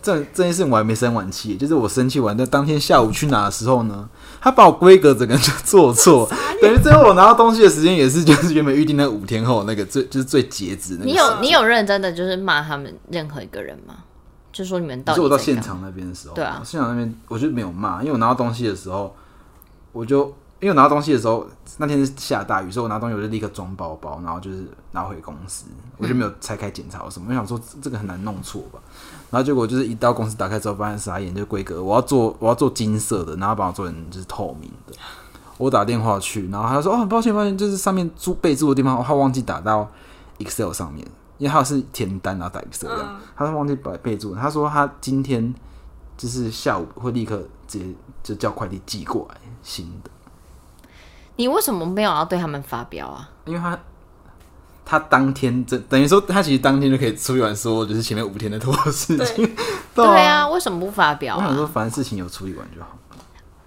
[0.02, 4.10] 这这件事我还没生完气，就是我生气完的当天下午去拿的时候呢，
[4.42, 6.28] 他把我规格整个就做错，
[6.60, 11.06] 等于最后我拿到东西的时间也是就是原本预定那五天后那个最就是最截止的。
[11.06, 13.98] 你有你有认真的就是骂他们任何一个人吗？
[14.52, 19.16] 就说你们到，是我到现场那边的时候，对啊，现场那边我就没有骂，因为我拿到东西的时候，
[19.92, 21.46] 我就因为我拿到东西的时候
[21.78, 25.66] 那天是下大雨，所以我拿东西我就立刻装包包，然后就是拿回公司，
[25.98, 28.80] 我就没有拆开检查什么，我想说这个很难弄错吧，
[29.30, 34.94] 然后结果就是一到公司打开之后发现傻眼，就规格我要做我要做金色的，然后把我做成就是透明的，
[35.58, 39.90] 我打电话去，然后他说哦，很抱歉抱歉，就是上面注备注的地方他忘记打到
[40.38, 41.06] Excel 上面。
[41.38, 44.36] 因为他是填单然后打 Excel 这样，他说忘记把备注。
[44.36, 45.52] 他说他今天
[46.16, 47.86] 就是下午会立刻直接
[48.22, 50.11] 就叫快递寄过来新的。
[51.42, 53.28] 你为什么没有要对他们发飙啊？
[53.46, 53.76] 因为他
[54.86, 59.44] 他当天这等于说他其实当天就可以处理完说就是前面五天的拖事情。
[59.44, 59.56] 对，
[60.06, 61.42] 对啊，为什么不发飙啊？
[61.42, 62.96] 我想说反正事情有处理完就好。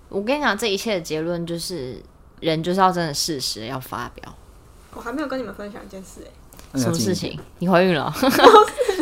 [0.08, 2.00] 我跟你讲，这一切的结论就是
[2.38, 4.32] 人就是要真的事实要发表。
[4.94, 6.32] 我还没有跟你们分享一件事哎、欸。
[6.76, 7.38] 什么事情？
[7.58, 8.12] 你怀孕了？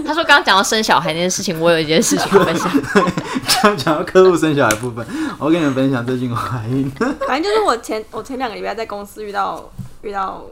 [0.04, 2.70] 他说刚刚讲到生小孩那件事情，我有一件事情要分享。
[3.62, 5.06] 刚讲到客户生小孩部分，
[5.38, 6.90] 我跟你们分享最近怀孕。
[7.26, 9.70] 反正就是我前我前两个礼拜在公司遇到
[10.02, 10.44] 遇到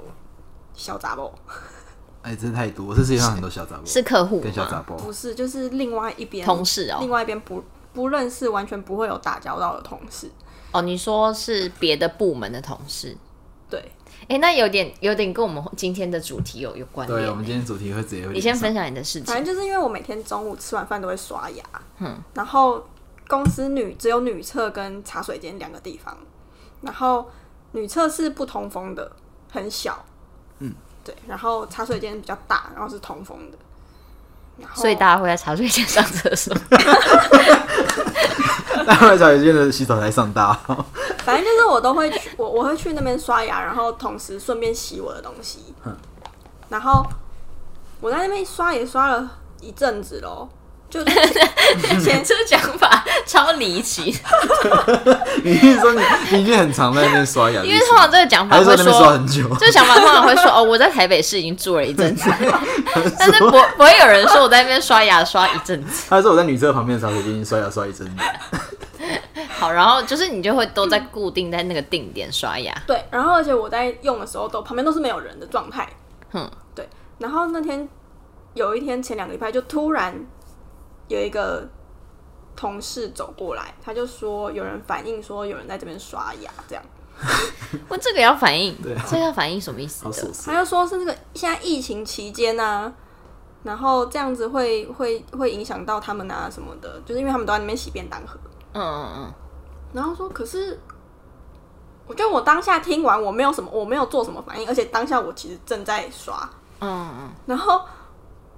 [0.75, 1.33] 小杂包。
[2.23, 3.83] 哎、欸，真的太多，这世界上很多小杂包。
[3.85, 4.95] 是客户跟小杂包？
[4.97, 6.99] 不是，就是另外一边同事哦。
[7.01, 10.31] 另外一边不不认识，完全不会有打交道的同事。
[10.73, 13.17] 哦，你说是别的部门的同事？
[13.71, 13.81] 对。
[14.23, 17.21] 哎、欸，那有点有点跟我们今天的主题有有关联。
[17.21, 18.35] 对，我们今天主题会直接会。
[18.35, 19.25] 你先分享你的事情。
[19.25, 21.65] 反正就是因为我每天中午吃完饭都会刷牙，
[21.99, 22.87] 嗯，然后
[23.27, 26.17] 公司女只有女厕跟茶水间两个地方，
[26.83, 27.31] 然后
[27.73, 29.11] 女厕是不通风的，
[29.51, 30.05] 很小，
[30.59, 33.59] 嗯，对，然后茶水间比较大，然后是通风的，
[34.59, 36.55] 然后所以大家会在茶水间上厕所。
[38.87, 40.85] 大家会在茶水间的洗手台上大号。
[41.25, 45.75] 反正就是我都会去，我我会去那边刷牙，然后同时顺便洗我的东西。
[46.69, 47.05] 然后
[48.01, 50.49] 我在那边刷也刷了一阵子喽，
[50.91, 51.03] 就
[52.03, 54.15] 前车讲法超离奇。
[55.45, 57.63] 你是说你你已经很常在那边刷牙？
[57.63, 59.49] 因为通常这个讲法会说，很久。
[59.59, 62.29] 这个讲法通常会说哦，我在台北市已经住了一阵子，
[63.19, 66.07] 但是不不会有人说我在那边刷牙刷一阵子。
[66.11, 68.13] 他说我在女厕旁边的茶水间刷牙刷一阵子。
[69.59, 72.75] 好，然后就是你就会都在固定在那个定点刷牙。
[72.87, 75.89] 对，然后而且我在用的时候都旁边都是没有人的状态。
[76.33, 76.89] 嗯，对。
[77.19, 77.87] 然后那天
[78.55, 80.15] 有一天前两个礼拜就突然
[81.11, 81.69] 有一个
[82.55, 86.85] 同事走过来，他就说有人反映说有人在这边刷牙，这样。
[87.91, 88.75] 问这个要反映？
[88.81, 90.05] 对啊，这个要反映什么意思？
[90.47, 92.91] 他就说是那个现在疫情期间啊，
[93.65, 98.39] 然后这样子会会会影响到他们啊什么的，就是因为他们都在那边洗便当盒。
[98.73, 99.35] 嗯嗯嗯。
[99.93, 100.79] 然后说，可是
[102.07, 107.31] 我觉得我当下听完，我没有什么，我没有做什么反应，而且当下我其实正在刷，嗯嗯。
[107.47, 107.83] 然后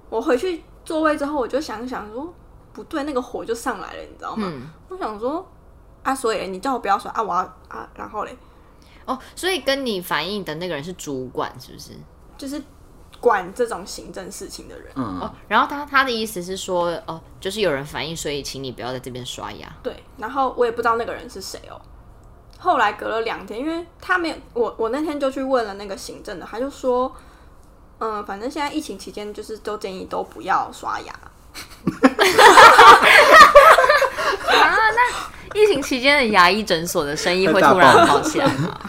[0.09, 2.33] 我回去座位之后，我就想想说，
[2.73, 4.47] 不对，那个火就上来了，你知道吗？
[4.51, 5.47] 嗯、我想说，
[6.03, 8.37] 啊，所以你叫我不要说啊，我要啊，然后嘞，
[9.05, 11.91] 哦，所以跟你反映的那个人是主管，是不是？
[12.37, 12.61] 就是。
[13.19, 19.73] 管这种行政事情的人，嗯，哦，然后他他的意思是说，哦，就是有人反映，所以请你不要在这边刷牙。
[19.81, 21.79] 对，然后我也不知道那个人是谁哦。
[22.59, 27.09] 后来隔了两天，因为他没有我，我那天就去问了那个行政的，他就说，
[27.99, 31.22] 嗯，反正现在疫情期间，就是都建议都不要刷牙。
[34.47, 38.79] 啊，那疫情期间的牙医诊所的生意会突然好起来吗？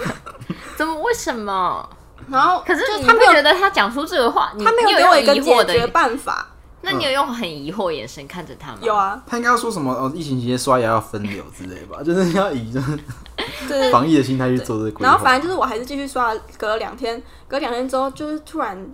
[0.77, 0.94] 怎么？
[1.00, 1.88] 为什么？
[2.31, 6.46] 然后，可是他没有觉得他讲出这个话，他没有给我一个解决办法。
[6.87, 8.79] 那你有用很疑惑眼神看着他吗？
[8.83, 9.90] 有啊，他应该要说什么？
[9.92, 15.03] 哦，疫情期间刷牙要分流之类吧，就是要以就是防疫的心态去做这个。
[15.03, 18.87] 然后反正就是我还是继续刷，隔了两天，隔两天之后，就是突然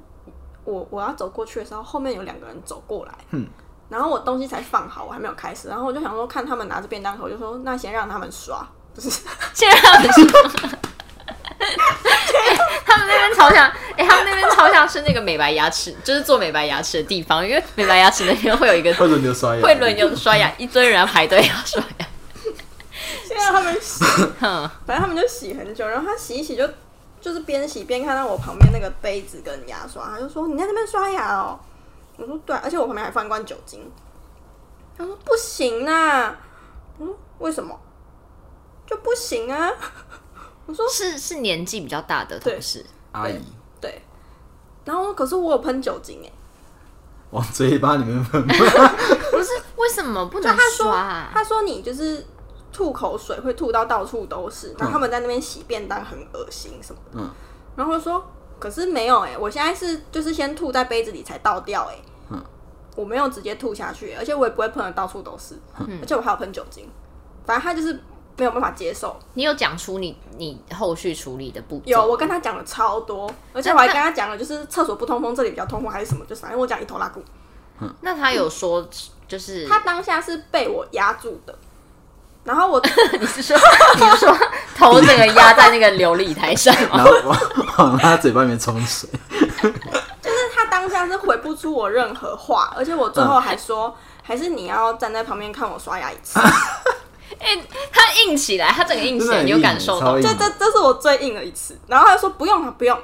[0.65, 3.47] 我我要走过去的时候，后面有两个人走过来，嗯，
[3.89, 9.11] 然后我东西才放好，我还没有开始，然后我就想说看他们拿着便当盒，就说那先让他们刷，不 是
[9.55, 10.25] 先让他们刷。
[12.87, 22.07] 他们那边超像，哎、欸，他们那边超像是那个美白牙齿，就是做美白牙齿的地方，因为美白牙齿那边会有一个 会轮流刷牙，会轮流刷牙， 一堆人要排队要刷牙。
[23.25, 24.05] 现在他们洗，
[24.41, 26.69] 反正他们就洗很久，然后他洗一洗就
[27.21, 31.59] 就是边洗边看到我旁边那个杯子跟牙刷，他就说你在那边刷牙哦。
[32.17, 33.91] 我说对，而且我旁边还放一罐酒精。
[34.97, 36.39] 他说不行啊，
[36.99, 37.79] 嗯，为什么
[38.87, 39.71] 就不行啊？
[40.67, 43.41] 我说 是是年纪比较大的同事阿姨，
[43.81, 44.03] 对。
[44.85, 46.31] 然后可是我有喷酒精哎，
[47.31, 48.45] 往嘴巴里面喷。
[48.47, 51.31] 不是为什么不能刷啊？
[51.33, 52.27] 他说他说你就是
[52.73, 57.21] 吐口水会吐到到处都是，然后他们在那边洗便当很恶心什么的。
[57.21, 57.31] 嗯。
[57.77, 58.25] 然后我说
[58.59, 61.97] 可是没有哎，我现在是就是先吐在杯子里才倒掉哎。
[62.31, 62.45] 嗯。
[62.97, 65.55] 我没有直接吐下去，而且我也不会喷的到处都是。
[65.79, 65.99] 嗯。
[66.01, 66.89] 而且我还有喷酒精，
[67.45, 68.01] 反正他就是。
[68.37, 69.15] 没有办法接受。
[69.35, 71.83] 你有讲出你你后续处理的步骤？
[71.85, 77.23] 有，我跟他讲了超多，而且我还跟他讲了，就是厕所不通风，这里比较通风还是什么，就是反正我讲一头拉库。
[78.01, 78.89] 那他有说，
[79.29, 81.55] 就是他当下是被我压住的，
[82.45, 82.81] 然后我
[83.21, 83.57] 你是说
[83.97, 84.37] 你是说
[84.77, 87.39] 头整个压在那个琉璃台上，然后往
[87.79, 89.09] 往他嘴巴里面冲水，
[90.23, 96.41] 就是他当下是回不出我任何话，而且我最后还说，嗯、还是你要站在旁边看我刷牙一次。
[97.39, 100.21] 哎、欸，他硬起来，他整个硬起来，你有感受到？
[100.21, 101.79] 这这这是我最硬的一次。
[101.87, 102.99] 然后他就说不用了，不用。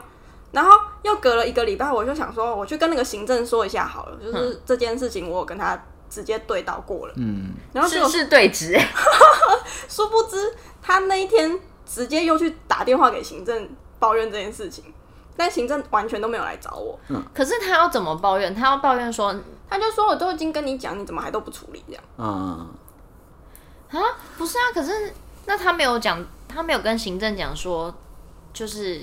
[0.52, 0.70] 然后
[1.02, 7.14] 又隔了一个礼拜，我就想说，我去跟那个行政说一下好了，就是这件事情我有跟他直接对到过了。
[7.16, 8.78] 嗯，然后是是对直。
[9.88, 14.84] 殊不知他那一天直接又去打电话给行政抱怨这件事情，
[15.36, 16.98] 但行政完全都没有来找我。
[17.08, 18.54] 嗯，可是他要怎么抱怨？
[18.54, 19.34] 他要抱怨说，
[19.68, 22.02] 他就说我都已经跟你讲，你怎么还都不处理这样？
[22.18, 22.68] 嗯。
[23.88, 24.00] 啊，
[24.36, 25.12] 不是啊，可是
[25.46, 27.94] 那他没有讲，他没有跟行政讲说，
[28.52, 29.00] 就是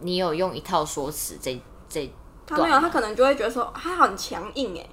[0.00, 2.12] 你有用一套说辞，这这
[2.46, 4.86] 他没有，他可能就会觉得说他很强硬哎，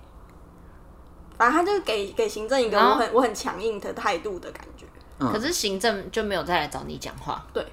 [1.42, 4.86] 反正他就是给给行政一个我很我很强硬的态度的感觉。
[5.18, 7.66] 可是行政就没有再来找你讲话，对，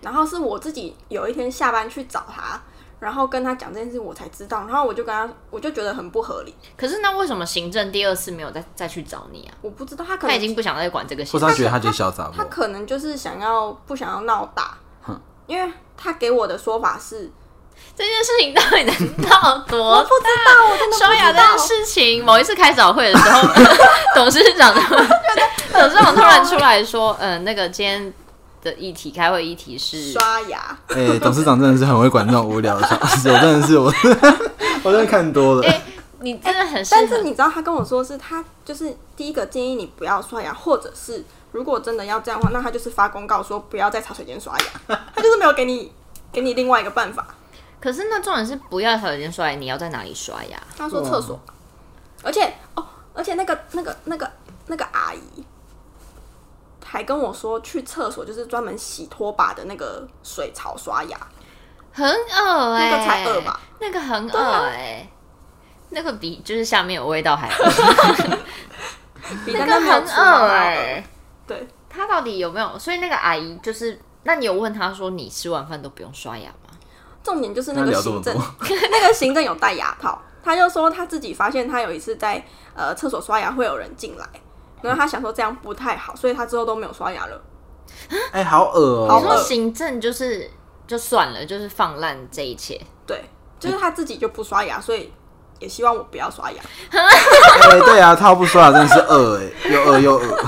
[0.00, 2.60] 然后是我自己有一天下班去找他。
[3.00, 4.60] 然后跟他讲这件事，我才知道。
[4.66, 6.54] 然后我就跟他，我就觉得很不合理。
[6.74, 9.54] 可是那为什么行政第二次没有再再去找你啊？
[9.60, 11.32] 我不知道，他可能他已经不想再管这个事。
[11.32, 12.32] 或者他觉得他就嚣张。
[12.34, 14.78] 他可能就是想要不想要闹大。
[15.02, 17.30] 哼因为他给我的说法是，
[17.96, 19.98] 这件事情到底能闹多大？
[19.98, 23.40] 我不知道，我真的刷牙这件事情，某一次开早会的时候，
[24.14, 24.74] 董事长
[25.72, 28.12] 董事长突然出来说，嗯、呃，那个今天。
[28.64, 30.58] 的议题，开会议题是刷牙。
[30.88, 33.92] 哎、欸，董事长真的是很会管这种无聊的事，我真的是我，
[34.82, 35.62] 我真的看多了。
[35.68, 35.82] 哎、欸，
[36.20, 36.88] 你真的很、欸……
[36.90, 45.92] 但是你知道，他跟我说是他就是第一个建议你不要刷牙，或者是如果真的要这样的话，那他就是发公告说不要在茶水间刷牙，他就是没有给你
[46.32, 47.26] 给你另外一个办法。
[47.84, 50.58] 可是那重点是不要茶水间刷牙，你要在哪里刷牙？
[50.74, 51.38] 他说厕所，
[52.22, 54.32] 而且哦，而且那个那个那个
[54.68, 55.44] 那个阿姨。
[56.82, 61.18] 还跟我说去厕所就是专门洗拖把的那个水槽刷牙，
[61.92, 63.60] 很恶哎、欸，那个才恶吧？
[63.80, 65.06] 那个很恶哎、
[65.90, 68.38] 那个比就是下面有味道还恶，
[69.48, 71.04] 那个很恶哎、欸。
[71.46, 72.78] 对，他到底有没有？
[72.78, 76.63] 所以那个阿姨就是，那你有问他说你吃完饭都不用刷牙吗？
[77.24, 78.36] 重点就是那个行政，
[78.92, 82.44] 那个行政有戴牙套，他就说他自己发现他有一次在
[82.76, 84.24] 呃厕所刷牙会有人进来。
[84.82, 87.42] 然后他想说这样不太好，所以他之后都没有刷牙了。
[88.32, 89.18] 哎、欸，好恶哦、喔！
[89.18, 90.50] 你说行政就是
[90.86, 92.78] 就算了，就是放烂这一切。
[93.06, 93.24] 对，
[93.58, 95.10] 就是他自己就不刷牙，所以
[95.58, 96.62] 也希望我不要刷牙。
[96.92, 100.38] 哎、欸，对啊，他不刷牙真的是恶哎、欸，又恶又恶。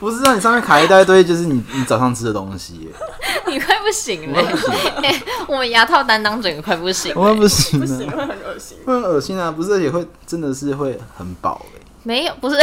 [0.00, 4.40] 不是让你上面卡一大堆，就是你 你早上吃的东西、欸， 你快不行了。
[4.40, 9.52] 欸、 我们牙套担当整个快不行、欸，我们不行，不行会很恶心，会很恶心啊！
[9.52, 11.86] 不是也会真的是会很饱哎、欸。
[12.02, 12.56] 没有，不是，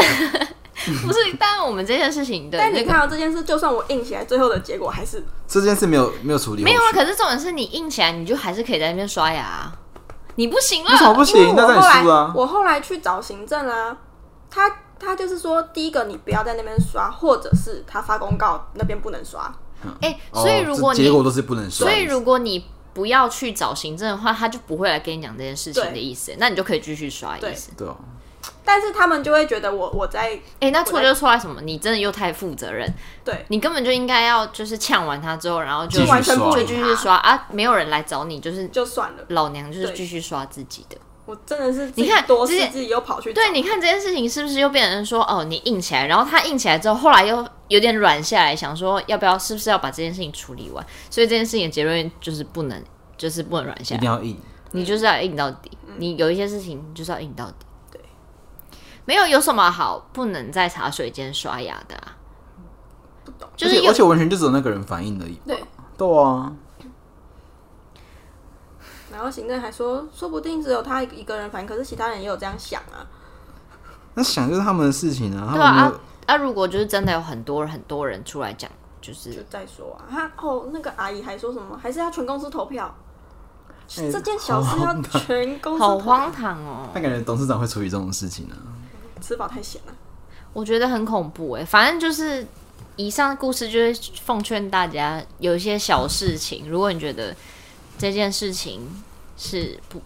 [1.06, 1.20] 不是。
[1.40, 6.64] 但我们这件事情的、那个，但你看到这件事，就算我硬起来，最后的结果还是这件事没有没有处理。
[6.64, 9.74] 没有啊，可是重点是你硬起来，你就还是可以在那边刷牙、啊。
[10.36, 11.54] 你不行了，为什么不行？
[11.56, 12.32] 那在输啊！
[12.36, 13.96] 我后来去找行政啊，
[14.50, 19.54] 他他就是说，第一个你不要在那边刷，或者是他发公告那边不能刷。
[20.02, 26.34] 哎、欸，所以如果你、哦、结果都是不能刷，所以如果你不要去找行政的话，他就不会来跟你讲这件事情的意思。
[26.38, 27.72] 那你就可以继续刷意思。
[27.78, 27.88] 对。
[28.64, 31.62] 但是他们就会觉得我我在哎、欸，那错就错在什么？
[31.62, 32.92] 你真的又太负责任，
[33.24, 40.98] 对，你根本就应该要就是呛完他之后，然后就完全不就继续刷啊，没有人来找你，就是就算了，老娘就是继续刷自己的。
[41.28, 50.84] 我真的是你看多事自己又跑去对，你看这件事情是不是又变成说哦，你硬起来，然后他硬起来之后，后来又有点软下来，想说要不要是不是要把这件事情处理完？
[51.10, 52.82] 所以这件事情的结论就是不能，
[53.18, 54.40] 就是不能软下来，一定要硬，
[54.72, 55.70] 你就是要硬到底。
[55.86, 57.66] 嗯、你有一些事情就是要硬到底。
[57.92, 58.00] 对
[59.04, 62.16] 没有有什么好不能在茶水间刷牙的啊？
[63.26, 65.38] 不懂，就是而且完全就只有那个人反应而已。
[65.46, 65.62] 对，
[65.98, 66.54] 对啊。
[69.18, 73.02] 然后行政还说，说不定只有他一个人反应，可是其他人也有这样想啊。
[74.14, 75.54] 那想就是他们的事情啊。
[75.56, 75.92] 对啊，
[76.28, 78.70] 啊，如果就是真的有很多很多人出来讲，
[79.02, 80.06] 就是就再说啊。
[80.08, 81.76] 他哦，那个阿姨还说什么？
[81.82, 82.96] 还是要全公司投票？
[83.96, 85.98] 欸、这件小事要全公司投票？
[85.98, 86.90] 好荒唐哦！
[86.94, 88.70] 那感觉董事长会处理这种事情呢、啊？
[89.20, 89.94] 吃饱太闲了，
[90.54, 91.66] 我觉得很恐怖哎。
[91.66, 92.46] 反正就是
[92.98, 97.36] 以上的故事，就是奉劝大家，有一些小事情，如果你觉得
[97.98, 98.88] 这件事情
[99.38, 100.02] 是不。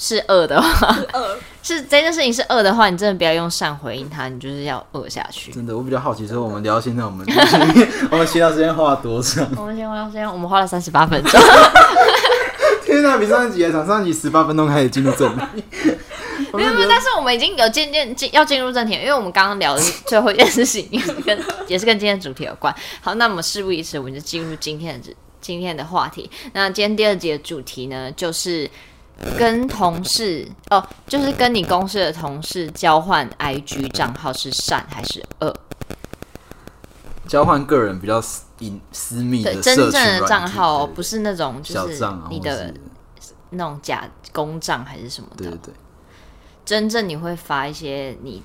[0.00, 5.50] 是恶的话，是恶，是这件事情是恶的话，你真的不要用善回应他，你就是要恶下去。
[5.50, 7.26] 真的，我比较好奇，说我们聊到现在，我们
[8.12, 9.44] 我们闲聊时间花了多长？
[9.56, 11.40] 我们闲聊时间，我们花了三十八分钟。
[12.84, 15.64] 天哪，比上一集还长，上一集十八分钟开始进入正题。
[16.54, 20.88] 没有没有，但是我们已经有渐渐进要进入正题，因为我们刚刚聊的最后一件事情
[21.26, 21.36] 跟
[21.66, 22.72] 也是跟今天主题有关。
[23.00, 25.12] 好，那我们事不宜迟，我们就进入今天的
[25.48, 26.30] 今天的话题。
[26.52, 28.70] 那今天第二集的主题呢，就是。
[29.36, 35.52] 跟同事哦，就是跟你公司的同事交换 IG 账号是善还是恶？
[37.26, 38.22] 交换个人比较
[38.60, 42.72] 隐私密的真正的账号，不是那种就是你的
[43.50, 45.46] 那种假公账还是什么的。
[45.46, 45.74] 对对对，
[46.64, 48.40] 真正你会发一些你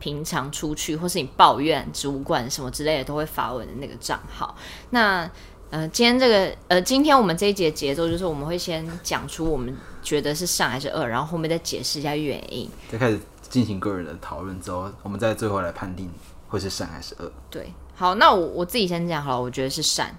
[0.00, 4.56] 平常出去或是你抱怨主管什么之类的都会发文的那个账号。
[4.90, 5.30] 那
[5.70, 9.76] 呃，今天这个呃，今天我们这一节节奏就是我们会先讲出我们。
[10.02, 16.10] 觉得是善还是恶，然后后面再解释一下原因，再开始进行个人的讨论之后，我们再最后来判定
[16.48, 17.30] 会是善还是恶。
[17.50, 20.16] 对，好，那我我自己先讲好了，我觉得是善，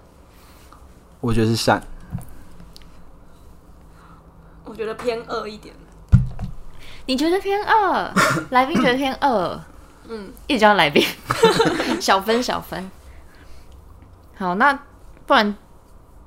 [1.19, 1.81] 我觉得是善，
[4.65, 5.73] 我觉得偏恶一点。
[7.07, 8.13] 你觉得偏恶？
[8.51, 9.59] 来宾觉得偏恶，
[10.07, 11.03] 嗯，一直叫来宾，
[11.99, 12.91] 小分小分。
[14.37, 14.79] 好，那
[15.31, 15.55] 不然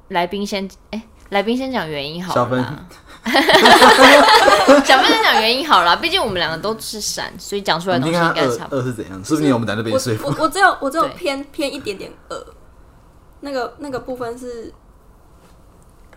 [0.09, 0.99] 来宾先哎。
[0.99, 2.35] 欸来宾先讲原因好了。
[2.35, 2.63] 小分，
[4.85, 5.97] 小分先讲原因好了。
[5.97, 8.79] 毕竟我们两个都是善，所以讲出来的东西应该差不多。
[8.79, 9.25] 二是怎样？
[9.25, 10.29] 是不是我们在那边说服？
[10.29, 12.47] 我我只有我只有偏偏一点点恶，
[13.41, 14.73] 那个那个部分是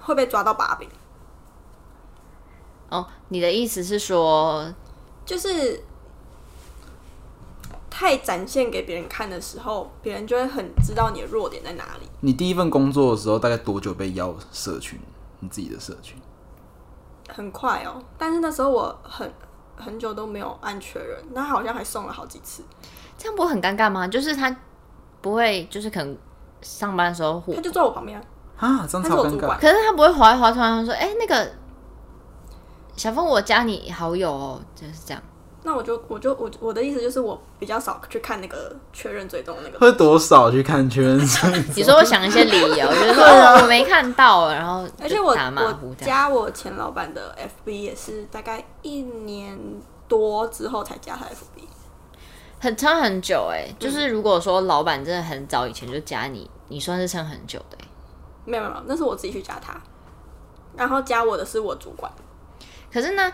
[0.02, 0.88] 会被抓到把柄。
[2.90, 4.72] 哦，你的意思是说，
[5.26, 5.84] 就是
[8.00, 12.08] 太展现给别人看的时候，别人就会很知道你的弱点在哪里。
[12.20, 15.00] 你第一份工作的时候，大概多久被邀社群？
[15.40, 16.16] 你自己的社群？
[17.28, 19.34] 很快哦，但是那时候我很
[19.76, 22.62] 很久都没有按确认，那好像还送了好几次。
[23.18, 24.08] 这样不会很尴尬吗？
[24.08, 24.56] 就是他
[25.20, 26.16] 不会，就是可能
[26.62, 28.22] 上班的时候，他就坐我旁边
[28.58, 29.58] 啊，这样超尴尬。
[29.60, 31.52] 可是他不会滑一滑，突然说：“哎、欸，那个
[32.96, 35.24] 小峰，我加你好友哦。”就是这样。
[35.68, 41.64] 那我就我就我我的意思就是我比较少去看那个确认追踪那个，会多少去看确认追踪？
[41.76, 49.60] 你说我想一些理由， 就是说我没看到，然后而且我我加我前老板的 FB 也是大概一年
[50.08, 51.66] 多之后才加他 FB，
[52.60, 53.76] 很撑很久哎、欸。
[53.78, 57.86] 就是如果说老板真的很早以前就加你，你算是撑很久的、欸。
[58.46, 59.78] 没有没有，那是我自己去加他，
[60.78, 62.10] 然后加我的是我主管。
[62.90, 63.30] 可是呢？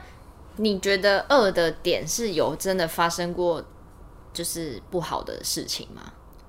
[0.58, 3.64] 你觉得恶的点是有真的发生过，
[4.32, 6.02] 就是不好的事情吗？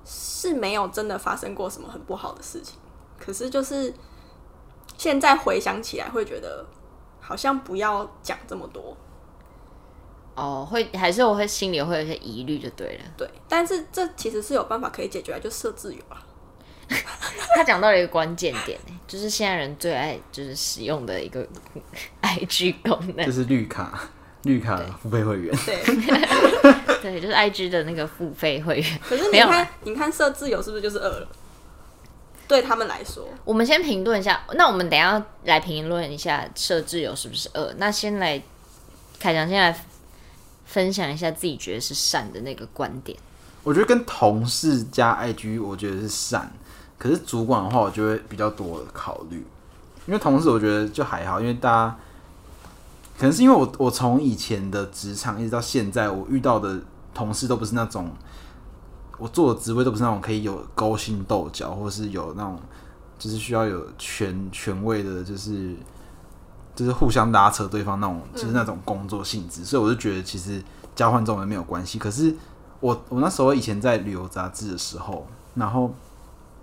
[0.05, 2.75] 是没有真的发生过什么很不好的事情，
[3.19, 3.91] 可是就是
[4.97, 6.63] 现在回想起来，会觉得
[7.19, 8.95] 好像不要讲这么多。
[10.35, 13.03] 哦，会还是我会心里会有些疑虑，就对了。
[13.17, 16.21] 对，但是这其实是有办法可以解决，就设置有啊。
[17.55, 21.47] 他讲到了一个关键点，就是现在人最爱就是使用的一个
[22.21, 24.09] IG 功能，就是绿卡，
[24.43, 25.81] 绿卡付费会员，对，
[27.01, 28.99] 对，就是 IG 的那个付费会员。
[29.07, 31.27] 可是你看，你看设自由是不是就是二了？
[32.47, 34.45] 对他们来说，我们先评论一下。
[34.53, 37.73] 那我们等一下来评论一下设置有是不是恶？
[37.77, 38.39] 那先来
[39.19, 39.75] 凯翔先来
[40.63, 43.17] 分享一下自己觉得是善的那个观点。
[43.65, 46.49] 我觉得跟同事加 IG，我觉得是善。
[46.97, 49.45] 可是主管的话，我就会比较多考虑，
[50.07, 51.97] 因为同事我觉得就还好，因为大家
[53.17, 56.79] 可能是因为我我从以前的职场一直到现在，我遇到的
[57.13, 58.11] 同事都不是那种
[59.17, 62.57] 我做的职位都不是那种可以有勾心斗角，或是有那种
[63.17, 65.75] 就是需要有权权位的，就是
[66.75, 70.63] 就是互相拉扯对方那种，就是那种工作性质，所以我就觉得其实
[70.95, 71.99] 交换这种人没有关系。
[71.99, 72.33] 可是
[72.79, 75.93] 我我那时候以前在旅游杂志的时候，然后。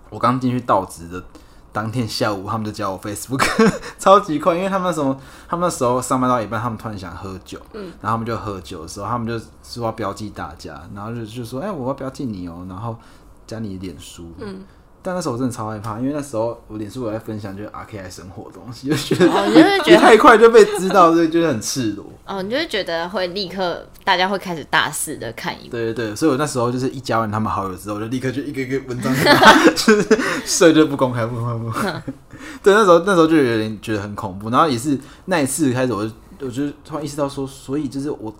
[0.09, 1.23] 我刚进去到职的
[1.71, 3.43] 当天下午，他们就加我 Facebook，
[3.97, 12.95] 超级快，因为他们那时候，他们那时候上班到一半，他们突然想喝酒，嗯，然后他们就喝酒的时候，他们就说要标记大家，然后就就说，哎、欸，我要标记你哦、喔，然后
[13.47, 14.63] 加你的脸书，嗯，
[15.05, 22.05] 但那时候我真的超害怕，因为那时候我脸书我在分享就是 RKI 生活的东西，就觉得、哦、你就会 觉得太快就被知道，所以就是很赤裸。
[22.25, 29.13] 哦，你就会觉得会立刻大家会开始大肆的看一对对对，所以我那时候就是一加完他们好友之后，我就立刻就一个一个文章，
[29.75, 32.03] 就是设就不公开，不公开，不公开。
[32.63, 38.33] 对，那时候那时候就有点觉得很恐怖，然后也是那一次开始，我就我就突然意识到说，所以就是我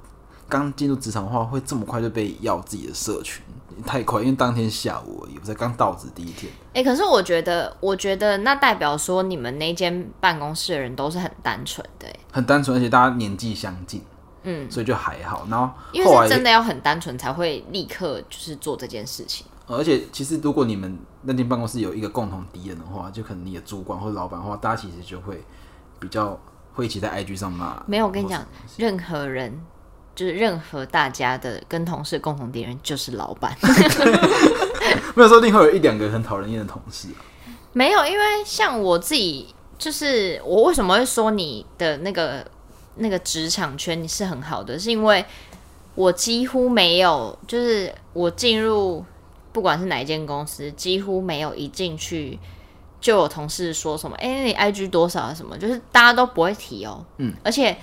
[0.47, 3.43] 刚进入职场的话，会这么快就被要自己的社群。
[3.85, 6.51] 太快，因为当天下午而已，我才刚到职第一天。
[6.67, 14.01] 哎、欸，可是我觉得，我觉得那代表说你们那间办公室的人都是很单纯的，很单纯，而且大家年纪相近，
[14.43, 15.47] 嗯，所以就还好。
[15.49, 19.45] 然后，后因为是真的要很单纯才会立刻就是做这件事情。
[19.67, 25.41] 而且，其实如果你们那间办公室有一个共同敌人的话，就可能你的主管或者老板的话，大家其实就会
[25.99, 26.37] 比较
[26.73, 27.81] 会一起在 IG 上骂。
[27.87, 28.45] 没有，我跟你讲，
[28.77, 29.59] 任何人。
[30.15, 33.57] 就是任何大家的跟同事共同敌人就是老板，
[35.15, 37.17] 没有说一定会有一两个很讨人厌的同事啊。
[37.71, 39.47] 没有，因为像我自己，
[39.79, 42.45] 就是我为什么会说你的那个
[42.97, 45.25] 那个职场圈你是很好的，是因为
[45.95, 49.03] 我几乎没有，就是我进入
[49.51, 52.37] 不管是哪一间公司，几乎没有一进去
[53.01, 57.03] 就有同事说什么，哎、欸，你 IG 多少啊什么，就是大家都不会提哦。
[57.17, 57.75] 嗯，而且。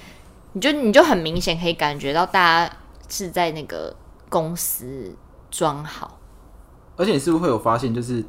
[0.52, 2.76] 你就你就很明显可以感觉到大家
[3.08, 3.94] 是在那个
[4.28, 5.14] 公司
[5.50, 6.18] 装好，
[6.96, 8.22] 而且你是不是会有发现，就是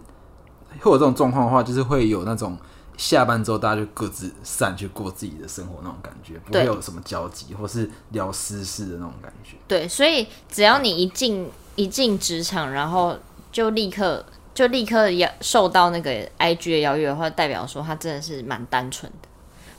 [0.80, 2.58] 会有这种状况的话，就是会有那种
[2.98, 9.58] 下班之后大家就各自散去过自己的生活那种感觉，不会有什么交集或是聊私事的那种感觉。
[9.68, 13.18] 对，所以只要你一进一进职场，然后
[13.52, 19.28] 就立刻就立刻要受到那个 IG 的邀约的话，代表说他真的是蛮单纯的，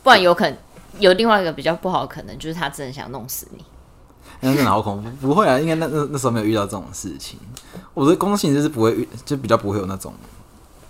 [0.03, 0.57] 不然有可能。
[0.99, 3.65] 有另外一个比较不好的可能，就是他真的想弄死你。
[4.41, 5.29] 那真的好恐怖！
[5.29, 7.39] 不会啊，应该那那那时候没有遇到这种事情。
[7.95, 10.13] 我的工作性质是不会遇，就比较不会有那种，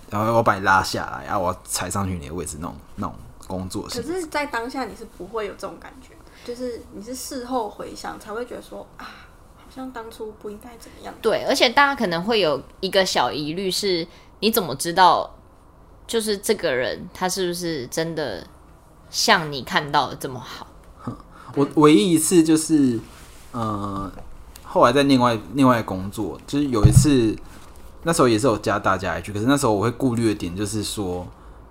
[0.09, 3.83] 然后我把你拉下来，然后我踩上去你的位置那种那种工作。
[3.83, 9.05] 可是，在当下你是不会有这种感觉，就是你是事后回想才会觉得说啊，
[9.55, 11.13] 好像当初不应该怎么样。
[11.21, 14.07] 对，而且大家可能会有一个小疑虑是，
[14.39, 15.29] 你怎么知道，
[16.07, 18.43] 就是这个人他是不是真的？
[19.13, 20.65] 像你看到的这么好，
[21.55, 22.99] 我唯一一次就是，
[23.51, 24.11] 呃，
[24.63, 27.37] 后来在另外另外工作，就是有一次，
[28.01, 31.27] 那时候也是有加大家一句可是那时候我会顾虑的点就是说，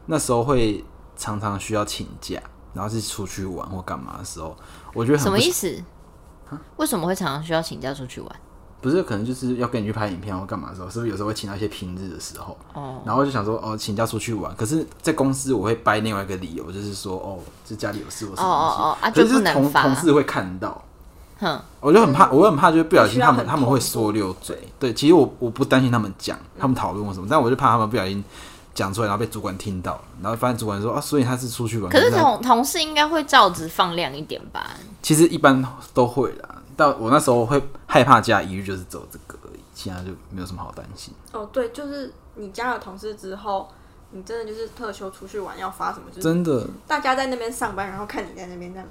[0.07, 0.85] 那时候会
[1.17, 2.41] 常常需要请假，
[2.75, 4.57] 然后是出去玩或干嘛的时候，
[4.95, 5.83] 我觉得很什么意思？
[6.77, 8.41] 为什么会常常需要请假出去玩？
[8.83, 12.59] 不是，可能就是要跟你去拍影片或干嘛的时候，是不是有时候会请到一些平日的时候？
[12.75, 14.53] 哦，然后就想说，哦，请假出去玩。
[14.57, 18.83] 可是，在公司我会掰另外一个理由，就是说，哦，这家里有事我什么东西。
[18.83, 20.83] 哦哦哦，啊，就是同同事会看到，
[21.39, 24.59] 哼，我就很怕，我很怕，就是不小心他们他们会说溜嘴。
[24.81, 28.25] 对，其实我我不担心他们讲，他们讨论或什么，但我就怕他们不小心
[28.75, 31.89] 讲出来，然后被主管听到，然后发现主管说啊，所以他是出去玩。
[31.89, 34.71] 可是同同事应该会照直放亮一点吧？
[35.03, 35.65] 其实一般
[35.95, 36.49] 都会啦。
[36.77, 41.15] 到我那时候会害怕加一日就是走这个而已，其他就没有什么好担心。
[41.33, 43.69] 哦，对，就是你加了同事之后，
[44.11, 46.05] 你真的就是特休出去玩要发什么？
[46.11, 48.89] 就是真的，大家在那边上班，然后看你在那边这样，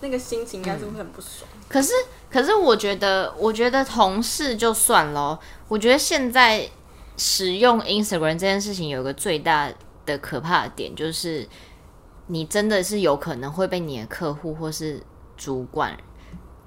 [0.00, 1.48] 那个心情应该是会很不爽。
[1.54, 1.60] 嗯。
[1.68, 1.92] 可是，
[2.30, 5.38] 可是我觉得，我觉得同事就算了。
[5.68, 6.68] 我觉得现在
[7.16, 9.70] 使用 Instagram 这件事情有一个最大
[10.04, 11.48] 的可怕的点，就是
[12.26, 15.00] 你真的是有可能会被你的客户或是
[15.36, 15.96] 主管。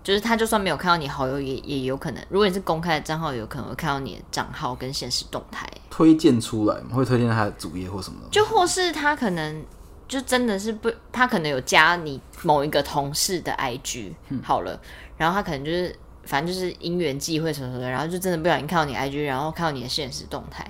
[0.04, 2.22] 就是他，就算没有看到你好友，也也有可能。
[2.30, 6.96] 如果你是公开的账号，有可能会看到你的账号跟现实动态推荐出来嘛？
[6.96, 8.30] 会推荐他的主页或什么的？
[8.30, 9.64] 就或是他可能
[10.06, 14.12] 就真的是不，他可能有加你某一个同事的 IG
[14.44, 14.78] 好了，
[15.16, 15.96] 然后他可能就是
[16.26, 20.70] 反正就是因缘际会什么什么，然后就真的不小心看到你 IG，然后看到你的现实动态，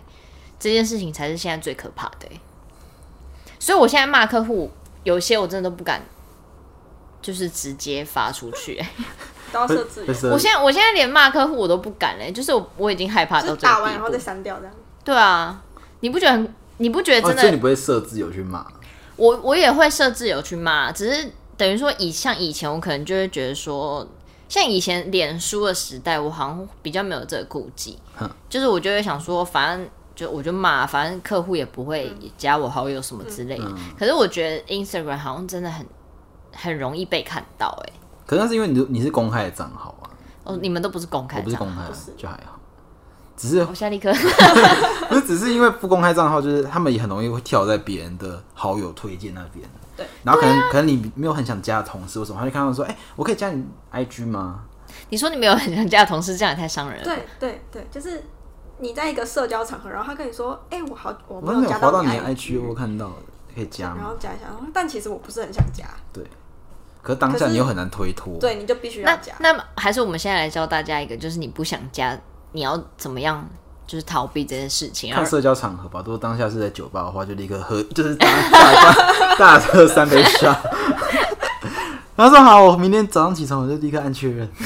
[0.60, 2.30] 这件事情才是现在最可怕的。
[3.58, 4.70] 所以我现在骂客户，
[5.04, 6.02] 有些我真的都不敢。
[7.24, 8.80] 就是直接发出去，
[9.52, 10.06] 都要设置。
[10.30, 14.76] 我现在我现在连骂客户我都不敢嘞，就是我我已经害怕到打完然后再删掉这样。
[15.04, 15.60] 对啊，
[16.02, 16.46] 你不觉得？
[16.78, 17.38] 你不觉得真的？
[17.38, 18.66] 哦、所以你不会设置有去骂？
[19.16, 24.06] 我我也会设置有去骂，只是等于说以像以前我可能就会觉得说，
[24.50, 27.98] 像以前脸书的时代，我好像比较没有这个顾忌，
[28.50, 33.66] 就是我就会想说，反正就我就骂，反正客户也不会加我好友什么之类的。
[33.68, 35.86] 嗯、可是我觉得 Instagram 好像真的很。
[36.54, 37.93] 很容易被看到哎、欸，
[38.26, 40.10] 可能是因为你你是公开的账号啊。
[40.43, 42.60] 哦，你们都不是公开的，我不是公开的，就还好。
[43.36, 44.14] 只是我现在立刻
[45.10, 49.68] 不是，只是因为不公开账号，就是他们也很容易会跳在别人的好友推荐那边。
[49.97, 54.62] 对，然后可能、啊、可能你没有很想加的同事或什么，他就看到说，哎、欸，我可以加你 IG 吗？
[55.10, 57.04] 你说你没有很想加的同事，这样也太伤人了。
[57.04, 58.24] 对对对，就是
[58.80, 63.12] 你在一个社交场合，然后他跟你说：“哎、欸，我好，我没有加到你的 IG，我看到
[63.56, 65.86] 可以加，然后加一下。”但其实我不是很想加。
[66.12, 66.24] 对。
[67.04, 68.36] 可是当下你又很难推脱。
[68.39, 69.34] 对，你就必须要加。
[69.39, 72.18] 那那还是我们现在来教大家一个，就是你不想加，
[72.54, 73.47] 你要怎么样，
[73.86, 75.14] 就是逃避这件事情。
[75.14, 80.58] 看社交场合吧，如果当下是在酒吧的话，就立刻喝， 就是大大大喝三杯茶。
[82.16, 84.47] 然后说好，我明天早上起床我就立刻按确认。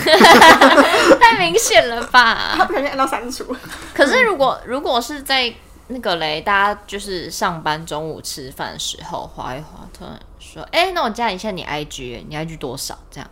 [1.20, 2.56] 太明显了吧？
[2.58, 3.56] 他不小心按到删除。
[3.94, 5.52] 可是如果如果是在
[5.88, 10.20] 那个嘞，大家就是上班中午吃饭的时候划一划，突然
[10.54, 13.30] 说：“哎、欸，那我加一下你 IG，你 IG 多少？”这样。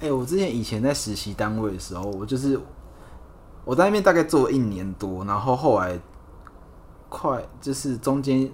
[0.00, 2.58] 哎、欸，我之前以前在实习单位的时候，我就是
[3.64, 5.98] 我在那边大概做了一年多，然后后来
[7.08, 8.50] 快就是中间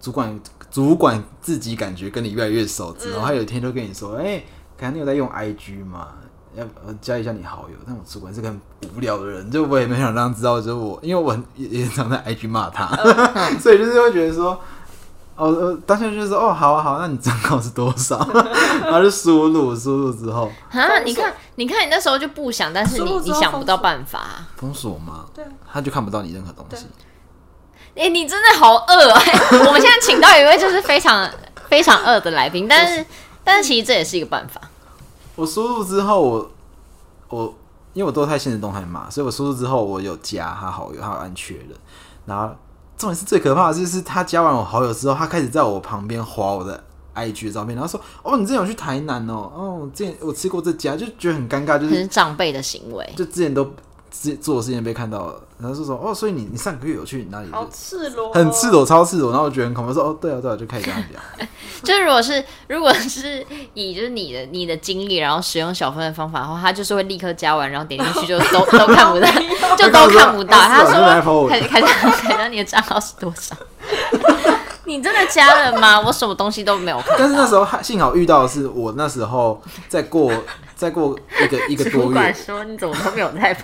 [0.00, 0.40] 主管
[0.70, 4.46] 主管自己感觉跟你越来越熟知，然后他有一天就跟你说：“哎、欸，
[4.76, 6.08] 可能你有在用 IG 吗？”
[6.56, 6.64] 要
[7.02, 8.58] 加一下你好友，但我主管是个很
[8.96, 12.86] 无聊的人，就我也没想让他知道，就是我，因为我也也常在 IG 骂他，
[13.60, 14.58] 所以就是会觉得说，
[15.36, 18.16] 哦，当下就是说，哦，好啊好啊，那你账号是多少？
[18.82, 25.26] 然后就输入，输入之后，啊，你看，你看，你那时候就不想，但是你你想不到办法，封锁吗？
[25.34, 26.86] 对，他就看不到你任何东西。
[27.94, 29.58] 哎、欸，你真的好饿、欸！
[29.66, 31.30] 我们现在请到一位就是非常
[31.68, 33.04] 非常饿的来宾，但是
[33.42, 34.60] 但是其实这也是一个办法。
[35.34, 36.50] 我输入之后我，
[37.28, 37.54] 我我
[37.94, 41.68] 因为我都太现实动态嘛，所以我输入之后，我有加他好友，他有按确认。
[42.26, 42.54] 然后
[42.96, 46.82] 重点是最可怕的就是，他加完我好友之后，他开始在我旁边划我的
[47.14, 53.64] IG 的照片，然后说：“哦，你之前有去台南哦，哦，之前我吃过这家，就觉得很尴尬，就是，是长辈的行为，就之前都
[54.10, 57.48] 之。”做的事情被看到了，然后就说哦，所以你你上个月有去哪里？
[57.50, 59.30] 好赤裸，很赤裸，超赤裸。
[59.30, 61.48] 然后我觉得很恐怖，说哦，对啊，对啊，就开始这样讲。
[61.82, 63.44] 就如果是如果是
[63.74, 69.28] 以就是你的你的经历，然后使用小分的方法的话，他就是会立刻加完，然后点进去就都 都看不到，
[69.76, 70.58] 就都看不到。
[70.58, 71.86] 他说开始开始
[72.22, 73.56] 看到你的账号是多少？
[74.84, 75.98] 你真的加了吗？
[75.98, 77.16] 我什么东西都没有看。
[77.18, 80.30] 但是那时候幸好遇到的是我那时候在过。
[80.76, 83.56] 再过一个 一个多月，说你怎么都没有在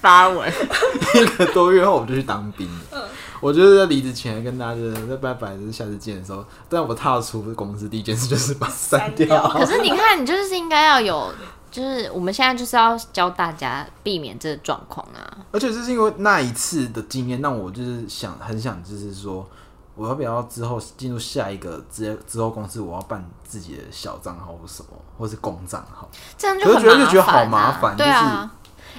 [0.00, 0.52] 发文。
[1.14, 2.68] 一个多月后，我就去当兵。
[2.92, 3.00] 嗯，
[3.40, 9.46] 我就是在离职前跟大家就是在拜拜，就是下次见的时候，但我踏出公司第一件事就是把删掉。
[9.56, 11.32] 可是你看，你就是应该要有，
[11.70, 15.22] 就是我们现在就是要教大家避免这个状况啊。
[15.52, 19.48] 而且就是因为那一次的经验，让我就是想很想，就是说。
[19.96, 22.80] 我要不要之后进入下一个之之后公司？
[22.80, 24.88] 我要办自己的小账号或什么，
[25.18, 26.64] 或是公账号，这样就。
[26.78, 27.96] 觉得就觉得好麻烦。
[27.96, 28.50] 对啊，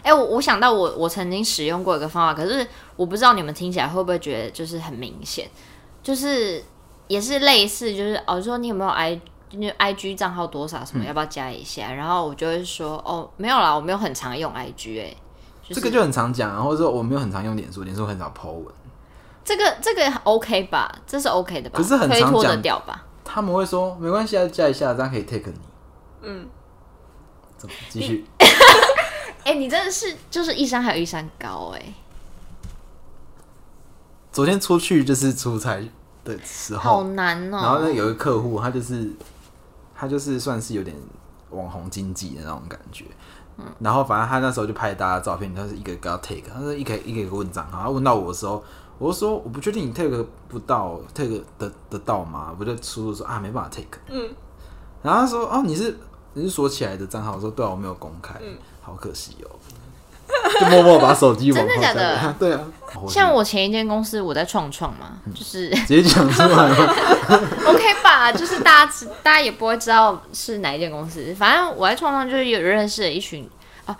[0.02, 5.48] 哎、就是欸，我我想到我我曾经使用过一个方法，可是我不知道你们听起来会不会觉得就是很明显，
[6.02, 6.64] 就是
[7.08, 9.22] 也是类似，就是哦，说你有没有 i
[9.78, 11.88] i g 账号多少什么，要不要加一下？
[11.90, 15.18] 嗯、然后我就会说哦，没有啦，我没有很常用 i g 哎、欸
[15.62, 18.66] 就是，这个就很常讲，或者说我没有很常用脸书，脸书很少 po 文。
[19.48, 21.78] 这个这个 OK 吧，这是 OK 的吧？
[21.78, 23.06] 可是很常推脱得掉吧？
[23.24, 25.60] 他们会说没关系，加一下，这样可以 take 你。
[26.22, 26.46] 嗯，
[27.58, 28.26] 怎么继续？
[29.46, 31.94] 哎、欸，你真的是就是一山还有一山高哎、欸。
[34.34, 35.80] 昨天出去就是出差
[36.26, 37.58] 的时候，好难哦。
[37.58, 39.10] 然后呢，有一个客户，他就是
[39.96, 40.94] 他就是算是有点
[41.52, 43.06] 网红经济的那种感觉。
[43.56, 48.62] 嗯，然后反正他那时候就拍大家的照片，他是一个一个要 take，他说一个一个一个问账，然后问到我的时候。
[49.00, 52.56] 我就说我不确定你 take 不到 take 得得到吗？
[52.60, 54.00] 我就输入说啊没办法 take。
[54.10, 54.30] 嗯，
[55.04, 55.98] 然后他说哦你是
[56.34, 57.36] 你是锁起来的账号？
[57.36, 58.36] 我说对啊，我没有公开。
[58.42, 59.52] 嗯，好可惜哦。
[60.60, 62.36] 就默默把手机 真的假的？
[62.38, 62.62] 对啊。
[63.08, 66.96] 像我前一间公司我在创创嘛，就是直接讲出来了。
[67.66, 68.92] OK 吧，就是大家
[69.24, 73.50] 大家也不会知道是哪一间公司，反正我在创创就是有认识了一群
[73.86, 73.98] 啊。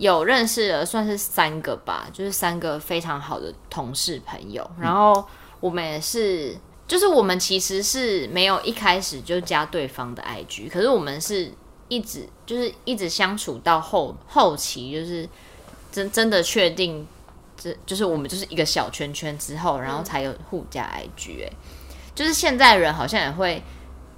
[0.00, 4.68] 有认识了算是三个吧，就是三个非常好的同事朋友。
[4.80, 5.22] 然后
[5.60, 6.56] 我们也是，
[6.88, 11.52] 就是我们其实是没有一开始就加对方的 IG，可是我们是
[11.88, 15.28] 一直就是一直相处到后后期，就是
[15.92, 17.06] 真真的确定，
[17.54, 21.44] 这就是我们就是一个小圈圈之后，然后才有互加 IG。
[21.44, 21.52] 哎，
[22.14, 23.62] 就是现在人好像也会，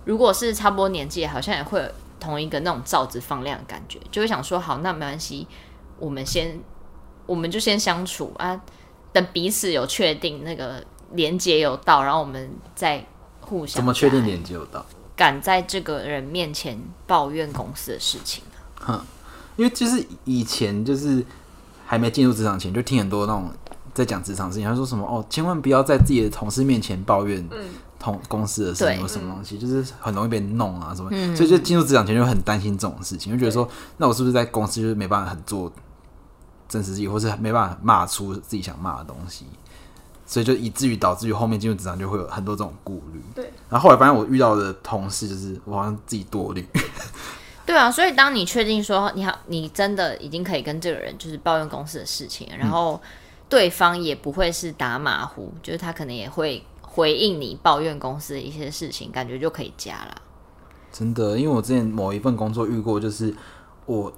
[0.05, 1.89] 如果是差不多年纪，好像也会有
[2.21, 5.49] 同一个那种罩子放亮的感觉，就会想说好，那没关系。
[6.03, 6.59] 我们先，
[7.27, 8.61] 我们就先相处啊，
[9.13, 13.07] 等彼此有确定那个连接有到，然后我们再
[13.41, 13.77] 互相。
[13.77, 14.85] 怎么确定连接有到？
[15.15, 16.77] 敢在这个人面前
[17.07, 18.43] 抱怨公司的事情。
[18.81, 19.01] 哼，
[19.55, 21.25] 因为就是以前就是
[21.87, 23.49] 还没进入职场前，就听很多那种
[23.95, 27.49] 在讲职场事情，他说什么哦，千万不要在自己的同事面前抱怨
[28.01, 35.71] 同公司的事情，有什么东西，就是很容易被弄啊什么，嗯、所以就进入职场前就很担心这种事情，就觉得说，那我是不是在公司就是没办法很做。
[36.73, 39.45] 证实自己，或是没办法骂出自己想骂的东西，
[40.25, 43.23] 所以就以至于导致于后面进入职场就会有很多这种顾虑。
[43.35, 46.67] 对，然后后来发现我遇到的同事就是我好像自己多虑。
[47.67, 53.01] 对啊，所以当你确定说你好，你真的已经可以跟这个人就是抱怨公司的事情，然后
[53.49, 60.15] 对方也不会是打马虎，就是他可能也会回应你抱怨公司的一些事情，感觉就可以加了。
[60.91, 63.35] 真的，因为我之前某一份工作遇过，就是
[63.87, 64.13] 我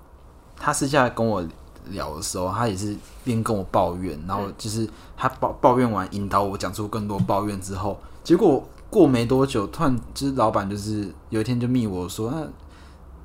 [0.56, 1.46] 他私下跟我
[1.90, 12.46] 聊的时候，他也是边跟我抱怨，然后就是他抱抱怨完，引导我讲出更多抱怨之后，结果过没多久，突然就是老板就是有一天就密我说，那。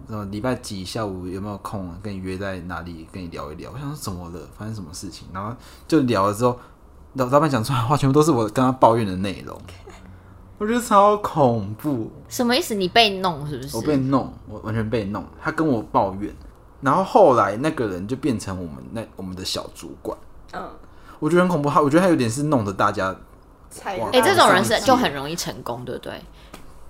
[0.08, 1.96] 呃，礼拜几下午有没有空啊？
[2.02, 3.70] 跟你约在哪里跟你聊一聊？
[3.72, 4.40] 我想说怎么了？
[4.58, 5.28] 发生什么事情？
[5.32, 5.56] 然后
[5.88, 6.58] 就聊了之后，
[7.14, 9.56] 老老板讲出来的话全部都是我跟他抱怨的内容，
[10.58, 12.10] 我觉得超恐怖。
[12.28, 12.74] 什么意思？
[12.74, 13.78] 你被弄是不是？
[13.78, 15.24] 我被弄，我完全被弄。
[15.40, 16.34] 他跟我抱怨，
[16.82, 20.18] 然后后来那个人就变成我们那我们的小主管。
[20.54, 20.70] 嗯，
[21.20, 21.70] 我觉得很恐怖。
[21.70, 23.16] 他我觉得他有点是弄得大家，
[23.84, 26.14] 哎、欸，这种人是就很容易成功，对不对？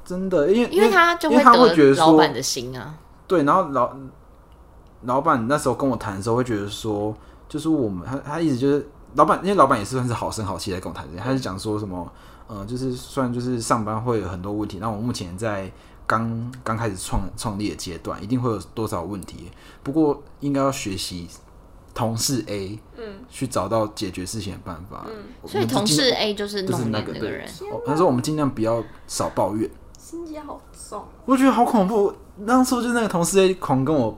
[0.06, 1.38] 真的，因为因为他就会
[1.76, 2.96] 觉得老板的心啊。
[3.28, 3.96] 对，然后老
[5.04, 7.16] 老板那时候跟我谈的时候，会觉得说，
[7.48, 12.12] 就是我们他他一直就是老板，因为老板也是算是好声好气在跟我谈的，他就讲说什么，
[12.48, 15.72] 呃，就是算就是上班会有很多问题，那我目前在
[16.10, 19.52] 刚刚开始创创立的阶段，一定会有多少问题，
[19.84, 21.28] 不过应该要学习
[21.94, 25.06] 同事 A，嗯，去找到解决事情的办法。
[25.08, 27.48] 嗯，所以同事 A 就是就是那个人，
[27.86, 32.12] 他说我们尽量不要少抱怨，心机好重，我觉得好恐怖。
[32.48, 34.18] 当初就那个同事 A 狂跟我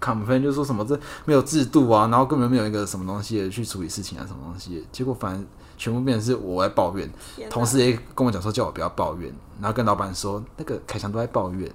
[0.00, 5.44] complain，就说什么这没有制度啊，然后根本没有一个什么东西去处理事情啊，什么东西，结果反正
[5.82, 7.10] 全部变成是我在抱怨。
[7.50, 11.68] 同事也跟我讲说叫我不要抱怨，然后跟老板说那个凯翔都在抱怨。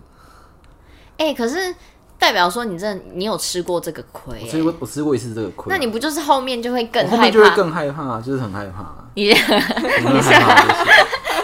[1.18, 1.76] 哎、欸，可是
[2.18, 4.48] 代表说你真的你有吃过这个亏、欸？
[4.50, 7.16] 所以我我吃过一次这个亏、啊，那你不就是后面就会更害怕？
[7.18, 8.96] 后面就会更害怕，就是很害怕。
[9.16, 10.86] 你 你现在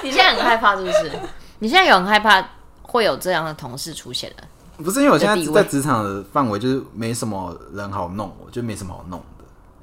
[0.03, 1.11] 你现在很害怕是不是？
[1.59, 2.47] 你现在有很害怕？
[2.81, 4.43] 会有这样的同事出现了，
[4.77, 9.32] 不是因为我现在在职场的范围，就是没什么人好弄，我就没什么好弄的，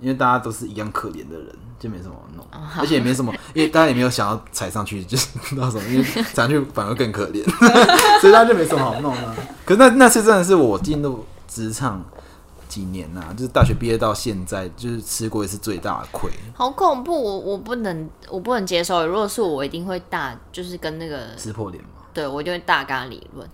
[0.01, 1.47] 因为大家都是一样可怜的人，
[1.79, 7.45] 就没什么好弄，哦、而且也没什么， 因为大家也没有想要踩上去，就是 那什么，因为踩上去反而更可怜，
[8.21, 9.35] 所以大家就没什么好弄啊。
[9.65, 12.05] 可是那那次真的是我进入职场
[12.69, 19.07] 几年呐、啊，就是大学毕业到现在，就是吃过一次最大的亏，好恐怖，我我不能，我不能接受。
[19.07, 21.91] 如果是我，我一定会大，就是跟那个撕破脸嘛。
[22.13, 23.49] 对，我就会大嘎理论，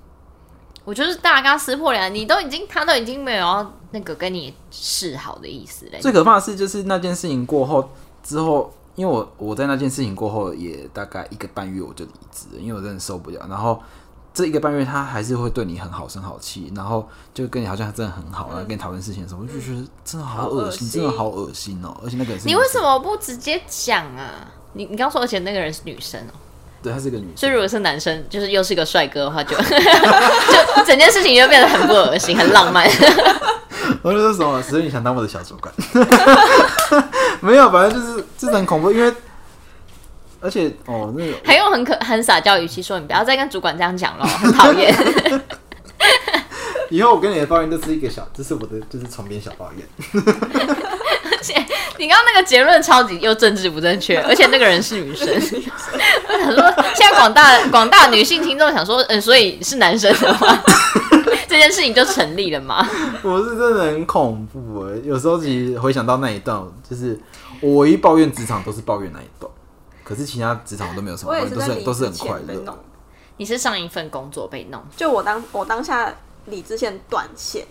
[0.87, 5.99] 我就是大刚撕破脸，你都已经，他都已经没有要那个跟你示好的意思了。
[6.01, 7.91] 最可怕的是，就是那件事情过后
[8.23, 13.45] 之后，因为我我在那件事情过后也大概一个半月我就离职了，因为我真的受不了。
[13.49, 13.83] 然后
[14.33, 21.93] 这一个半月他还是会对你很好生好气，然后就跟你好像真的很好，然后跟你讨论事情的时候，我就觉得真的好恶心，真的好恶心哦。
[22.05, 24.47] 而且那个人是你为什么不直接讲啊？
[24.75, 26.46] 你你刚说，而且那个人是女生哦。
[26.87, 32.89] 对，他是个女生，所以如果是男生，就是又是一个帅哥的话就，就 就整件事情就变得很不恶心，很浪漫。
[34.03, 34.63] 我就说什么？
[34.63, 35.75] 所以你想当我的小主管？
[37.43, 39.13] 没有，反正就是真的很恐怖，因为
[40.41, 44.95] 而且哦，那个还用很可很撒娇语气说：“你不要再跟主管这样讲了，很讨厌。”
[46.89, 49.85] 以后我跟你的抱怨都是一个小，这是我的就是床边小抱怨。
[51.55, 51.67] 而且
[51.99, 55.29] 你刚刚那个结论超级又政治不正确，而且那个人是女生。
[56.29, 60.61] 我想说，现在广大广大女性听众想说，嗯，所以是男生的话，
[61.49, 62.89] 这件事情就成立了吗？
[63.23, 67.19] 我是真的很恐怖哎，有时候其实回想到那一段，就是
[67.61, 69.51] 我一抱怨职场都是抱怨那一段，
[70.03, 72.79] 可是其他职场都没有什么，都是都是很快乐。
[73.37, 76.13] 你是上一份工作被弄，就我当我当下
[76.47, 77.65] 理智线断线。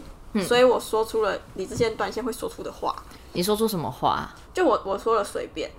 [0.46, 2.94] 所以我说出了理智线断线会说出的话。
[3.36, 4.34] 你说出什么话？
[4.54, 5.70] 就我我说了随便，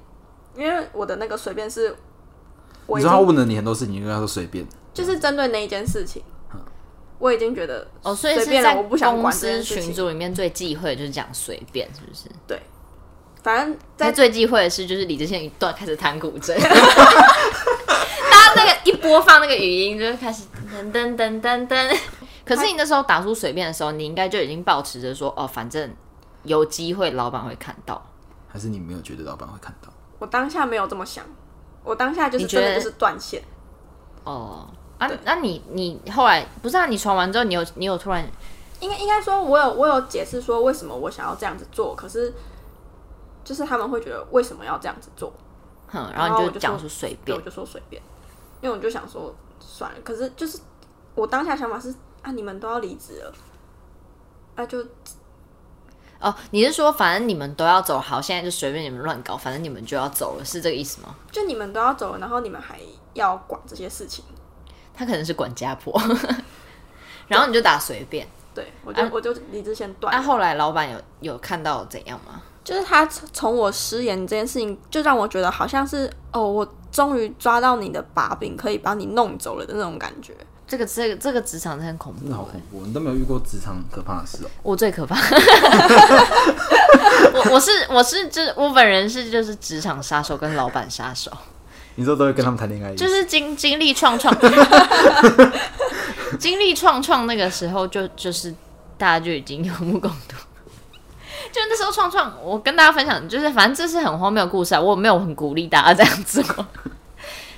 [0.55, 1.97] 因为我的那个随便是，
[2.87, 6.23] 你知道他问了你很多事情，你跟他说随便，就是针对那一件事情。
[7.19, 12.29] 我已经觉得哦，所以是在公司群组里面最忌讳的就是讲随便，是不是？
[12.47, 12.61] 对，
[13.43, 21.99] 反正在最忌讳的是就是李志宪一段开始弹古筝， 大家那个一播放那个语音就开始噔噔噔噔噔。
[22.45, 25.91] 可是你那时候打出随便的时候，你应该就已经保持着说哦，反正
[26.47, 28.03] 有机会老板会看到。
[28.49, 29.93] 还是你没有觉得老板会看到？
[30.19, 31.25] 我当下没有这么想，
[31.85, 33.43] 我当下就是真的就是断线。
[34.25, 34.67] 哦，
[34.99, 36.87] 啊，那你你后来不是啊？
[36.87, 38.27] 你传完之后，你有你有突然
[38.81, 42.33] 应该应该说，我有我有解释说为什么我想要这样子做，可是
[43.45, 45.33] 就是他们会觉得为什么要这样子做？
[45.89, 48.01] 哼，然后你就讲出随便，我就说随便，
[48.63, 49.99] 因为我就想说算了。
[50.03, 50.59] 可是就是
[51.15, 51.95] 我当下想法是。
[52.23, 52.33] 啊！
[52.33, 53.33] 你们都要离职了，
[54.57, 54.85] 啊就
[56.21, 61.15] 哦，你是说反正你们都要走，好，现在就随便你们乱搞，反正你们就要走了，是这个意思吗？
[61.31, 62.79] 就你们都要走了，然后你们还
[63.15, 64.25] 要管这些事情。
[64.95, 65.93] 他可能是管家婆，
[67.29, 68.27] 然后你就打随便。
[68.55, 70.11] 对，我就、啊、我就理智先断。
[70.11, 72.41] 那、啊、后来老板有有看到怎样吗？
[72.65, 80.35] 就是他从我失言这件事情，就让我觉得好像是哦，我终于抓到你的把柄，可以把你弄走了的那种感觉。
[80.69, 82.83] 这个这个这个职场真的很恐怖，真的好恐怖！
[82.85, 84.51] 你都没有遇过职场可怕的事哦。
[84.63, 85.17] 我最可怕。
[87.33, 91.31] 我我是我是就是我本人是就是职场杀手跟老板杀手。
[91.95, 92.95] 你说都会跟他们谈恋爱？
[92.95, 94.37] 就是经经历创创，
[96.39, 98.55] 经历创创那个时候就就是
[98.99, 100.37] 大家就已经有目共睹。
[101.53, 106.43] 就那时候创创，我跟大家分享，就是反正这是很荒谬的故事啊，我没有很鼓励大家这样做。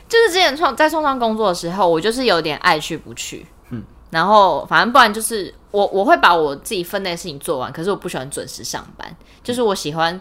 [0.09, 10.19] 就是之前创在创创工作的时候，我就是有点爱去不去，嗯，然后反正不然就是我我会把我自己分内的事情做完，可是我不喜欢准时上班，就是我喜欢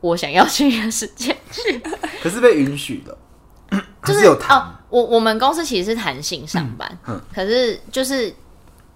[0.00, 1.78] 我想要去的时间去，
[2.22, 3.16] 可是被允许的。
[4.04, 8.32] 就是 有哦，我我们公司其实是弹性上班，嗯嗯、可是就是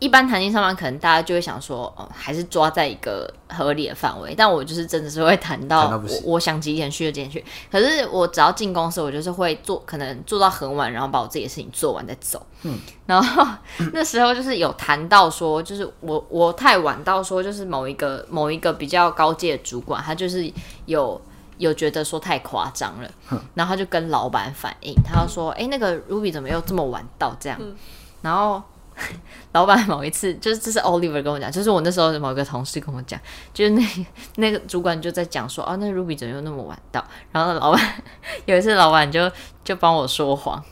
[0.00, 4.34] 一般弹性上班，可能大家就会想说，哦，还是抓在一个合理的范围。
[4.34, 7.44] 但我就是真的是会谈到我，我想几点去就几点去。
[7.70, 12.44] 可是我只要进公司，我就是会做，可能做到很晚，然后把我自己的事情做完再走。
[12.62, 12.76] 嗯，
[13.06, 13.46] 然后
[13.92, 20.52] 那时候就是有谈到说，就是我我太晚到说，就是某一个某一个比较高阶的主管，他就是
[20.86, 21.20] 有。
[21.60, 23.10] 有觉得说太夸张了，
[23.52, 27.36] 然后他就跟老板反映，他就说：“哎、欸，那个 Ruby 怎么又这么晚到？
[27.38, 27.58] 这样。
[27.60, 27.76] 嗯”
[28.22, 28.62] 然后
[29.52, 33.18] 老板某一次，就是这是 Oliver 跟我讲，就是我那时候的某个同事跟我讲，
[33.52, 38.02] 就是那 那个主管就在讲说：“哦，那、Ruby 怎么又那么晚到？”然后老板
[38.46, 39.30] 有一次，老板就
[39.64, 40.62] 就帮我说谎，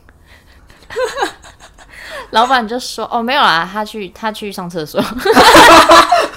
[2.31, 5.01] 老板就说：“哦，没有啦，他去他去上厕所。”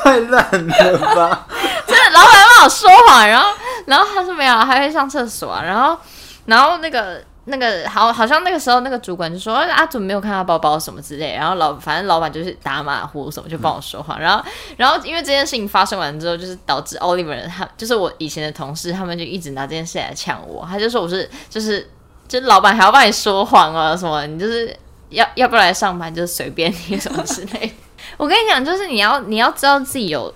[0.04, 1.48] 太烂了吧！
[1.86, 3.48] 真的，老板帮我说谎，然后。
[3.88, 5.64] 然后他说没有，还会上厕所啊。
[5.64, 5.98] 然后，
[6.46, 11.34] 然后那个那个好，好像那个时候那个主管就说阿祖没有看他包包什么之类。
[11.34, 14.18] 然后老反正老板就是打马虎什么，就帮我说话。
[14.20, 14.44] 然后，
[14.78, 20.66] 然后因为这件事情发生完之后，就是导致 Oliver 他就是我以前的同事，他们就一直拿这件事来呛我。
[20.70, 21.90] 他就说我是就是
[22.28, 24.76] 就是老板还要帮你说谎啊什么，你就是
[25.10, 27.74] 要要不来上班就随便你什么之类。
[28.18, 30.34] 我跟你讲，就是你要你要知道自己有。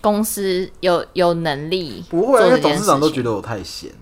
[0.00, 3.88] 公司有有能力，不会，因为董事长都觉得我太闲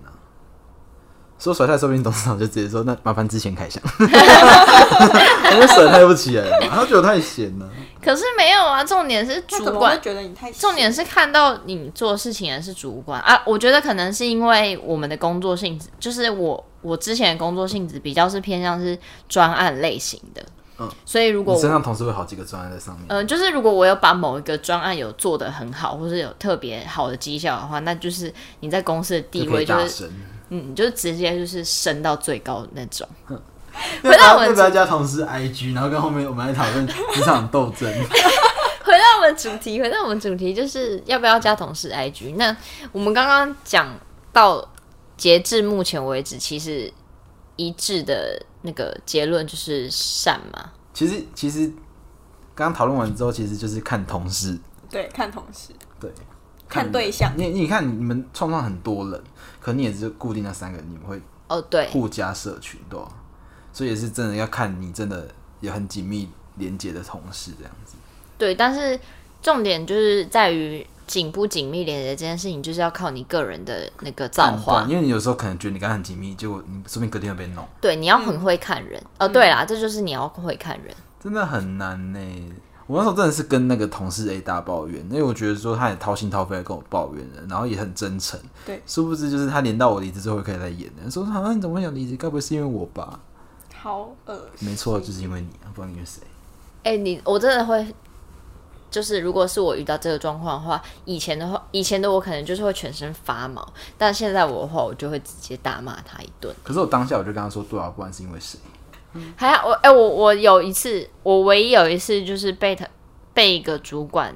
[1.41, 3.81] 说甩太，说不定董事长就直接说：“那麻烦之前开箱。
[3.97, 7.67] ”我甩太不起来了，他觉得太闲了。
[7.99, 13.41] 可是没有啊，重点是主管觉得你太，重点是看到你做事情的是主管啊。
[13.43, 18.95] 我觉得可能是因为我们的工作性质，就是我我之前的工作性质比较是偏向是
[19.27, 20.43] 专案类型的。
[20.77, 30.09] 嗯，所以如果我身上同时会好几个专案在上面，嗯、呃，就是如果我有把某一个专案有做得很好，或是有特别好的绩效的话，那就是你在公司的地位就是，
[30.51, 33.07] 嗯，就是直接就是升到最高的那种。
[34.03, 37.89] 回到我们要不要加同事 IG，然后跟后面我们来讨论职场斗争。
[38.85, 42.35] 回到我们主题，回到我们主题，就是要不要加同事 IG？
[42.35, 42.55] 那
[42.91, 43.87] 我们刚刚讲
[44.31, 44.69] 到
[45.17, 46.93] 截至目前为止，其实
[47.55, 48.45] 一致的。
[48.63, 50.71] 那个结论就是善嘛。
[50.93, 51.65] 其实其实
[52.53, 54.55] 刚刚讨论完之后，其实就是看同事。
[54.87, 55.73] 对，看同事。
[55.99, 56.11] 对，
[56.69, 57.33] 看对象。
[57.35, 59.23] 你你看，你们创创很多人，
[59.61, 62.99] 可你也是固定那三个人，你们会哦对，互加社群对，
[63.71, 65.27] 所以也是真的要看你真的
[65.61, 67.95] 有很紧密连接的同事这样子。
[68.37, 68.99] 对，但是
[69.41, 70.85] 重点就是在于。
[71.07, 74.85] 紧不紧密连接这件事情，就是要靠你个人的那个造化。
[74.87, 77.67] 因为你有时候可能觉得你刚刚很紧密，结果你说不定隔天要被弄。
[77.81, 78.97] 对，你要很会看人。
[79.17, 82.19] 嗯、哦，对啦，这就是你要会看人，真的很难呢。
[82.87, 88.39] 我那时候真的是跟那个同事 A 大抱怨，因为我觉得说他也掏心掏肺的跟我抱怨了，然后也很真诚。
[88.65, 92.17] 对，殊不知就是他连到我离职之后可以来演的，说好像你怎么会想离职？
[92.17, 93.19] 该不会是因为我吧？
[93.75, 94.69] 好恶心。
[94.69, 96.21] 没错，就是因为你，不知道因为谁。
[96.83, 97.93] 哎、欸，你我真的会。
[98.89, 103.65] 就是如果是我遇到这个状况的话，以前的话，以前的我可能就是会全身发毛，
[103.97, 106.53] 但现在我的话，我就会直接大骂他一顿。
[106.61, 108.59] 可是我当下我就跟他说：“对啊，不管是因为谁。”
[109.35, 112.87] 还好我哎、欸，我我有一次，我唯一有一次就是被他
[113.33, 114.33] 被一个主管，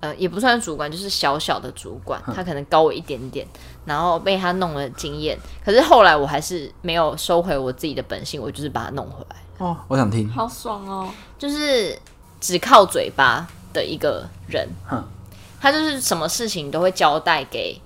[0.00, 3.46] 呃，也不算主管，就是小小的主管，他可能高我一点点，
[3.84, 5.38] 然后被他弄了经验。
[5.64, 9.36] 可是后来我还是没有收回我自己的本性，我就是把他弄回来。
[9.58, 11.08] 哦，我想听，好爽哦，
[11.38, 11.98] 就是。
[12.42, 14.68] 只靠嘴巴的一个人，
[15.60, 17.80] 他就是什么事情都会交代给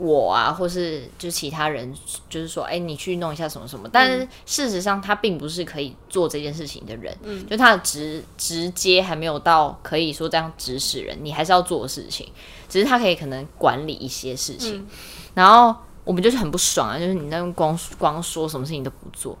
[0.00, 1.94] 我啊，或是就是其他人，
[2.30, 3.86] 就是说，哎、欸，你去弄一下什么什么。
[3.92, 12.26] 但是事实上，他并不是可以做这件事情的人，嗯，就他的直直接还没有到可以说这样指使人，你还是要做的事情，
[12.68, 14.78] 只是他可以可能管理一些事情。
[14.78, 14.86] 嗯、
[15.34, 19.38] 然后我们就是很不爽啊，就是你那种光光说什么事情都不做，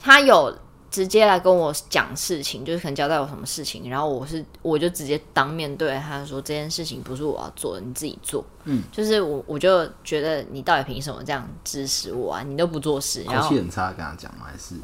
[0.00, 0.56] 他有。
[0.90, 8.44] 直接来跟我讲事情，就是可能交代我什么事情，然后我是我就直接当面对他说，这件事情不是我要做的，你自己做。
[8.64, 12.42] 嗯，就是我我就觉得你到底凭什么这样指使我啊？
[12.42, 14.46] 你都不做事，然后口气很差，跟他讲吗？
[14.50, 14.74] 还是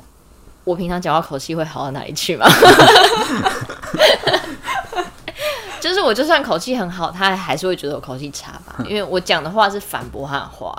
[0.64, 2.46] 我平常讲话口气会好到哪里去吗？
[5.84, 8.82] 就是我就算口气很好，他还是会觉得我口气差吧？
[8.88, 10.74] 因为我讲的话是反驳他的话，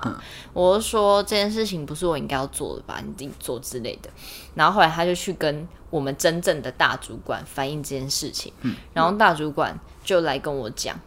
[0.51, 2.99] 我就说这件事情不是我应该要做的吧？
[3.05, 4.09] 你自己做之类的。
[4.55, 8.51] 然后后来他就去跟我们真正的大主管反映这件事情，
[8.93, 10.99] 然后大主管就来跟我讲，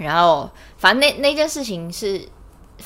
[0.00, 2.26] 然后反正那那件事情是。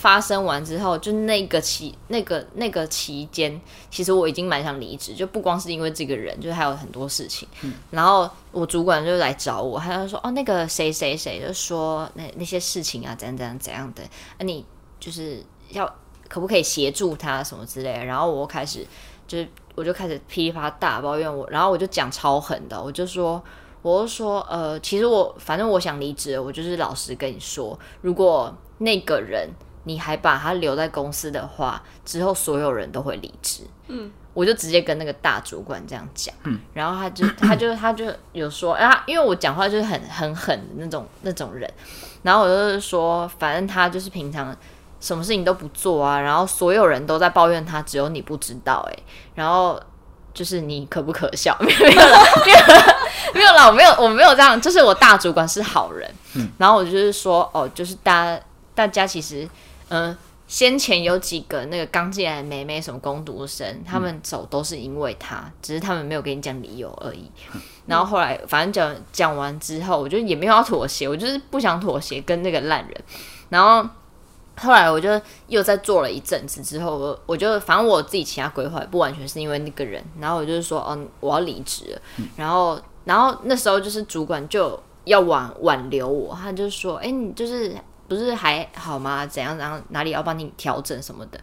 [0.00, 7.46] 发生完之后，就那个期那个那个期间，其实我已经蛮想离职，就不光是因为这个人，就是还有很多事情。
[7.60, 14.64] 嗯、然后我主管就来找我，他就说：“哦，那个谁谁谁，就说那那些事情啊，怎样怎样怎样的，啊，你
[14.98, 15.84] 就是要
[16.30, 18.86] 可不可以协助他什么之类的。”然后我开始
[19.28, 23.42] 就是我就开始噼里啪啦大抱怨我，然后我就讲超狠的，我就说，
[23.82, 29.46] 我就说，呃，其实我反正我想离职，我就是老实跟你说，如果那个人。
[29.90, 33.64] 你还把他留在公司的话，之后所有人都会离职。
[33.88, 36.32] 嗯，我就直接跟那个大主管这样讲。
[36.44, 41.68] 嗯，然后他就 他就他就有说啊，因为我讲话就是很很狠的那种那种人，
[42.22, 44.56] 然后我就是说，反正他就是平常
[45.00, 49.02] 什么事情都不做啊，然后所有人都在抱怨他，只有你不知道哎、欸，
[49.34, 49.82] 然后
[50.32, 51.56] 就是你可不可笑？
[51.58, 52.12] 没有没有了，
[52.44, 52.92] 没有了，
[53.34, 56.08] 没有了，我没有我没有这样，就是我大主管是好人。
[56.34, 58.40] 嗯，然后我就是说哦，就是大家
[58.76, 59.48] 大家其实。
[59.90, 60.16] 嗯，
[60.46, 67.30] 先前有几个那个刚进来的妹妹，什么工读生，他们走都是因为他，只是他们没有跟你讲理由而已。
[67.86, 72.94] 然后后来，反正讲讲完之后，我就也没有要妥协，我就是不想妥协跟那个烂人。
[73.48, 73.88] 然后
[74.56, 80.04] 后来我就又在做了一阵子之后，我我就反正我自己其他规划不完全是因为那个人。
[80.20, 82.02] 然后我就是说，哦，我要离职了。
[82.36, 87.74] 然后然后那时候就是主管就要挽挽留我，他就说，哎，你就是。
[88.10, 89.24] 不是还好吗？
[89.24, 89.80] 怎样怎样？
[89.90, 91.40] 哪里要帮你调整什么的？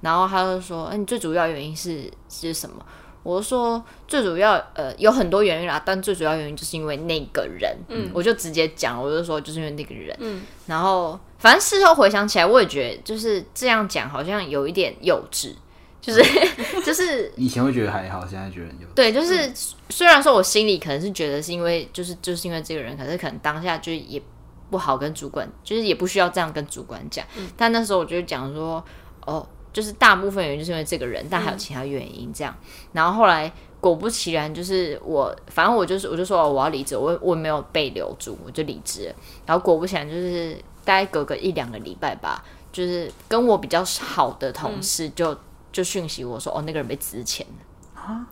[0.00, 2.76] 然后他就说：“哎、欸，你最主要原因是是什么？”
[3.22, 10.16] 我就说：“最主要呃有很多原因啦，但最主要原因就是因为那个人。”嗯，我就直接讲，我就说就是因为那个人。
[10.20, 15.52] 嗯，然后反正事后回想起来，我也觉得就是这样讲好像有一点幼稚，
[16.00, 18.94] 就是、嗯、 就是以前会觉得还好，现在觉得很幼稚。
[18.94, 19.54] 对，就是、嗯、
[19.90, 24.22] 虽然说我心里可能是觉得是因为就是就是因为这个人，可是可能当下就也。
[24.70, 27.24] 不好跟主管，就是也不需要这样跟主管讲。
[27.36, 28.82] 嗯、但那时候我就讲说，
[29.24, 32.54] 哦，就是大部分原因就是因为这个人，但还有其他原因这样。
[32.60, 39.14] 嗯、然后后来果不其然，就是我，反正我就是我就说我要离职，我我没有被留住，我就离职。
[39.44, 42.42] 然后果不其然，就是大概隔个一两个礼拜吧，
[42.72, 45.38] 就是跟我比较好的同事就、嗯、
[45.72, 48.26] 就讯息我说，哦，那个人被辞遣了啊，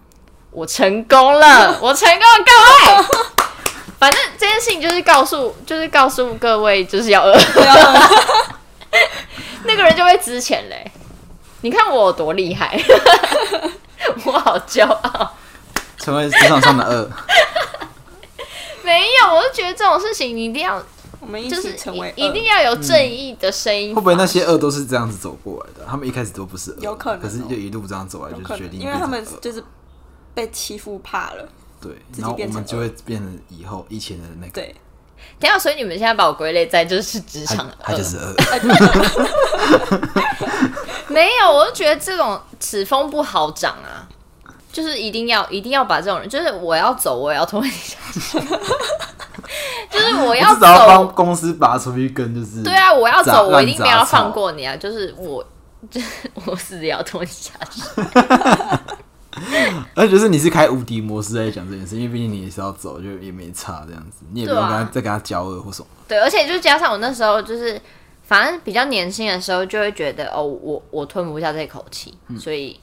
[0.51, 3.24] 我成功了， 我成功了，各位。
[3.99, 7.32] 反正这件事情就是告诉，就是告诉各位，就是要饿。
[9.64, 10.91] 那个人就会值钱嘞。
[11.62, 12.78] 你看我有多厉害，
[14.26, 15.32] 我好骄傲，
[15.99, 17.11] 成为职场上的恶。
[18.85, 20.82] 没有，我就觉得这种事情你一定要，
[21.20, 23.95] 我们一起成为，一定要有正义的声音、嗯。
[23.95, 25.87] 会不会那些恶都是这样子走过来的？
[25.89, 29.64] 他们一开始都不是恶，有可能、哦，可是就一路这样走来，就决定，因为他们就是
[30.35, 31.49] 被欺负怕了。
[31.89, 34.53] 对，然后我们就会变成以后以前的那个。
[34.53, 34.74] 对，
[35.39, 38.35] 等下，所以你们现在把我归类在就是职场的，他就是二。
[41.09, 44.09] 没有，我就觉得这种此风不好长啊，
[44.72, 48.41] 就是一定要一定要把这种人，就是我要走，我也要拖你下去，
[49.91, 55.47] 就是我要走，要帮公司拔出一根，就是对啊，我要走，我一定没有要放过你啊，就是我，
[55.91, 56.07] 就是
[56.47, 57.80] 我是要拖你下去。
[59.95, 65.89] 而且就是你是开无敌模式在讲这件事，因为毕竟你也是要走，就也没差这样子，你也不用跟他、啊、再跟他交恶或什么。
[66.07, 67.80] 对，而且就加上我那时候就是，
[68.22, 72.78] 反正比较年轻的时候，就会觉得哦，我我吞不下这口气，嗯、所以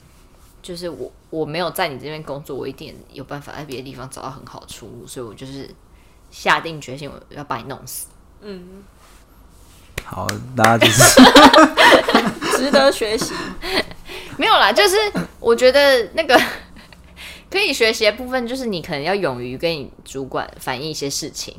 [0.62, 5.70] 就是我我没有在你这边工作，我一定有办法在别的地方找到很好的出路，所以我就是
[6.30, 8.08] 下定决心我要把你弄死。
[8.42, 8.84] 嗯，
[10.04, 11.22] 好，大家就是
[12.58, 13.34] 值得学习。
[14.42, 14.96] 没有啦，就是
[15.40, 16.36] 我觉得那个
[17.48, 21.56] 可以学习的部分，就是你可能要勇于跟你主管反映一些事情。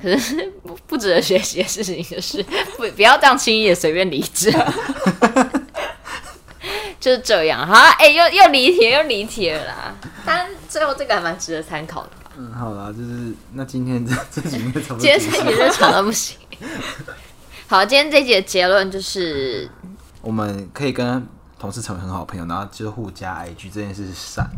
[0.00, 2.42] 可是不不值得学习的事情就是
[2.78, 4.50] 不不要这样轻易的随便离职，
[6.98, 7.66] 就是这样。
[7.66, 9.94] 好，哎、欸，又又离题，又离题了啦。
[10.24, 12.30] 但最后这个还蛮值得参考的吧？
[12.38, 15.00] 嗯，好啦，就是那今天这这集应该差不多。
[15.00, 16.38] 今天这集就长的不行。
[17.66, 19.68] 好，今天这集的结论就是，
[20.22, 21.24] 我们可以跟
[21.58, 24.48] 同事成为很好的朋友，然后就互加 IG 这件事是善。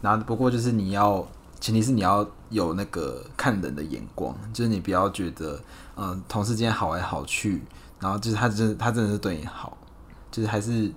[0.00, 1.26] 然后不过就是你要，
[1.60, 5.60] 前提是你要有那个看人的眼光，就是你不要觉得，
[5.96, 7.62] 嗯、呃，同事之间好来好去，
[8.00, 9.76] 然后就是他真他真的是对你好，
[10.30, 10.90] 就是还是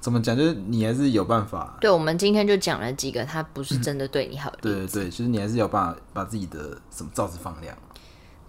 [0.00, 1.76] 怎么讲，就是你还是有办法。
[1.80, 4.58] 对，我们今天就讲了几个，他不是真的对你好的。
[4.62, 6.58] 对对对，就是你还是有办法把自己的
[6.94, 7.76] 什么罩子放亮。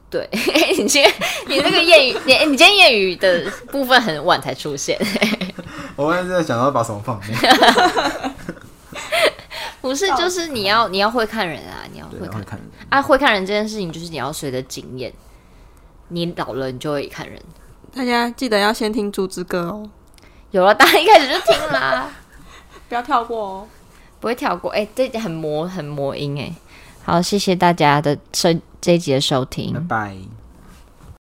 [0.08, 0.30] 对，
[0.78, 1.12] 你今天
[1.48, 4.98] 你那个谚语，你你今天谚语的部分很晚才出现。
[5.96, 7.40] 我刚才在想要把什么放亮。
[9.82, 15.14] 不是，就是你要你要会看人啊，你要会看，会看人啊，会看人这件事情就是你要随着经验，
[16.08, 17.40] 你老了你就会看人。
[17.94, 19.88] 大家记得要先听《猪之歌》哦。
[20.50, 22.10] 有了，大家一开始就听啦，
[22.90, 23.68] 不要跳过哦，
[24.20, 24.72] 不会跳过。
[24.72, 26.54] 哎、欸，这很魔很魔音哎。
[27.04, 28.50] 好，谢谢大家的收
[28.82, 30.16] 这一集的收听，拜拜。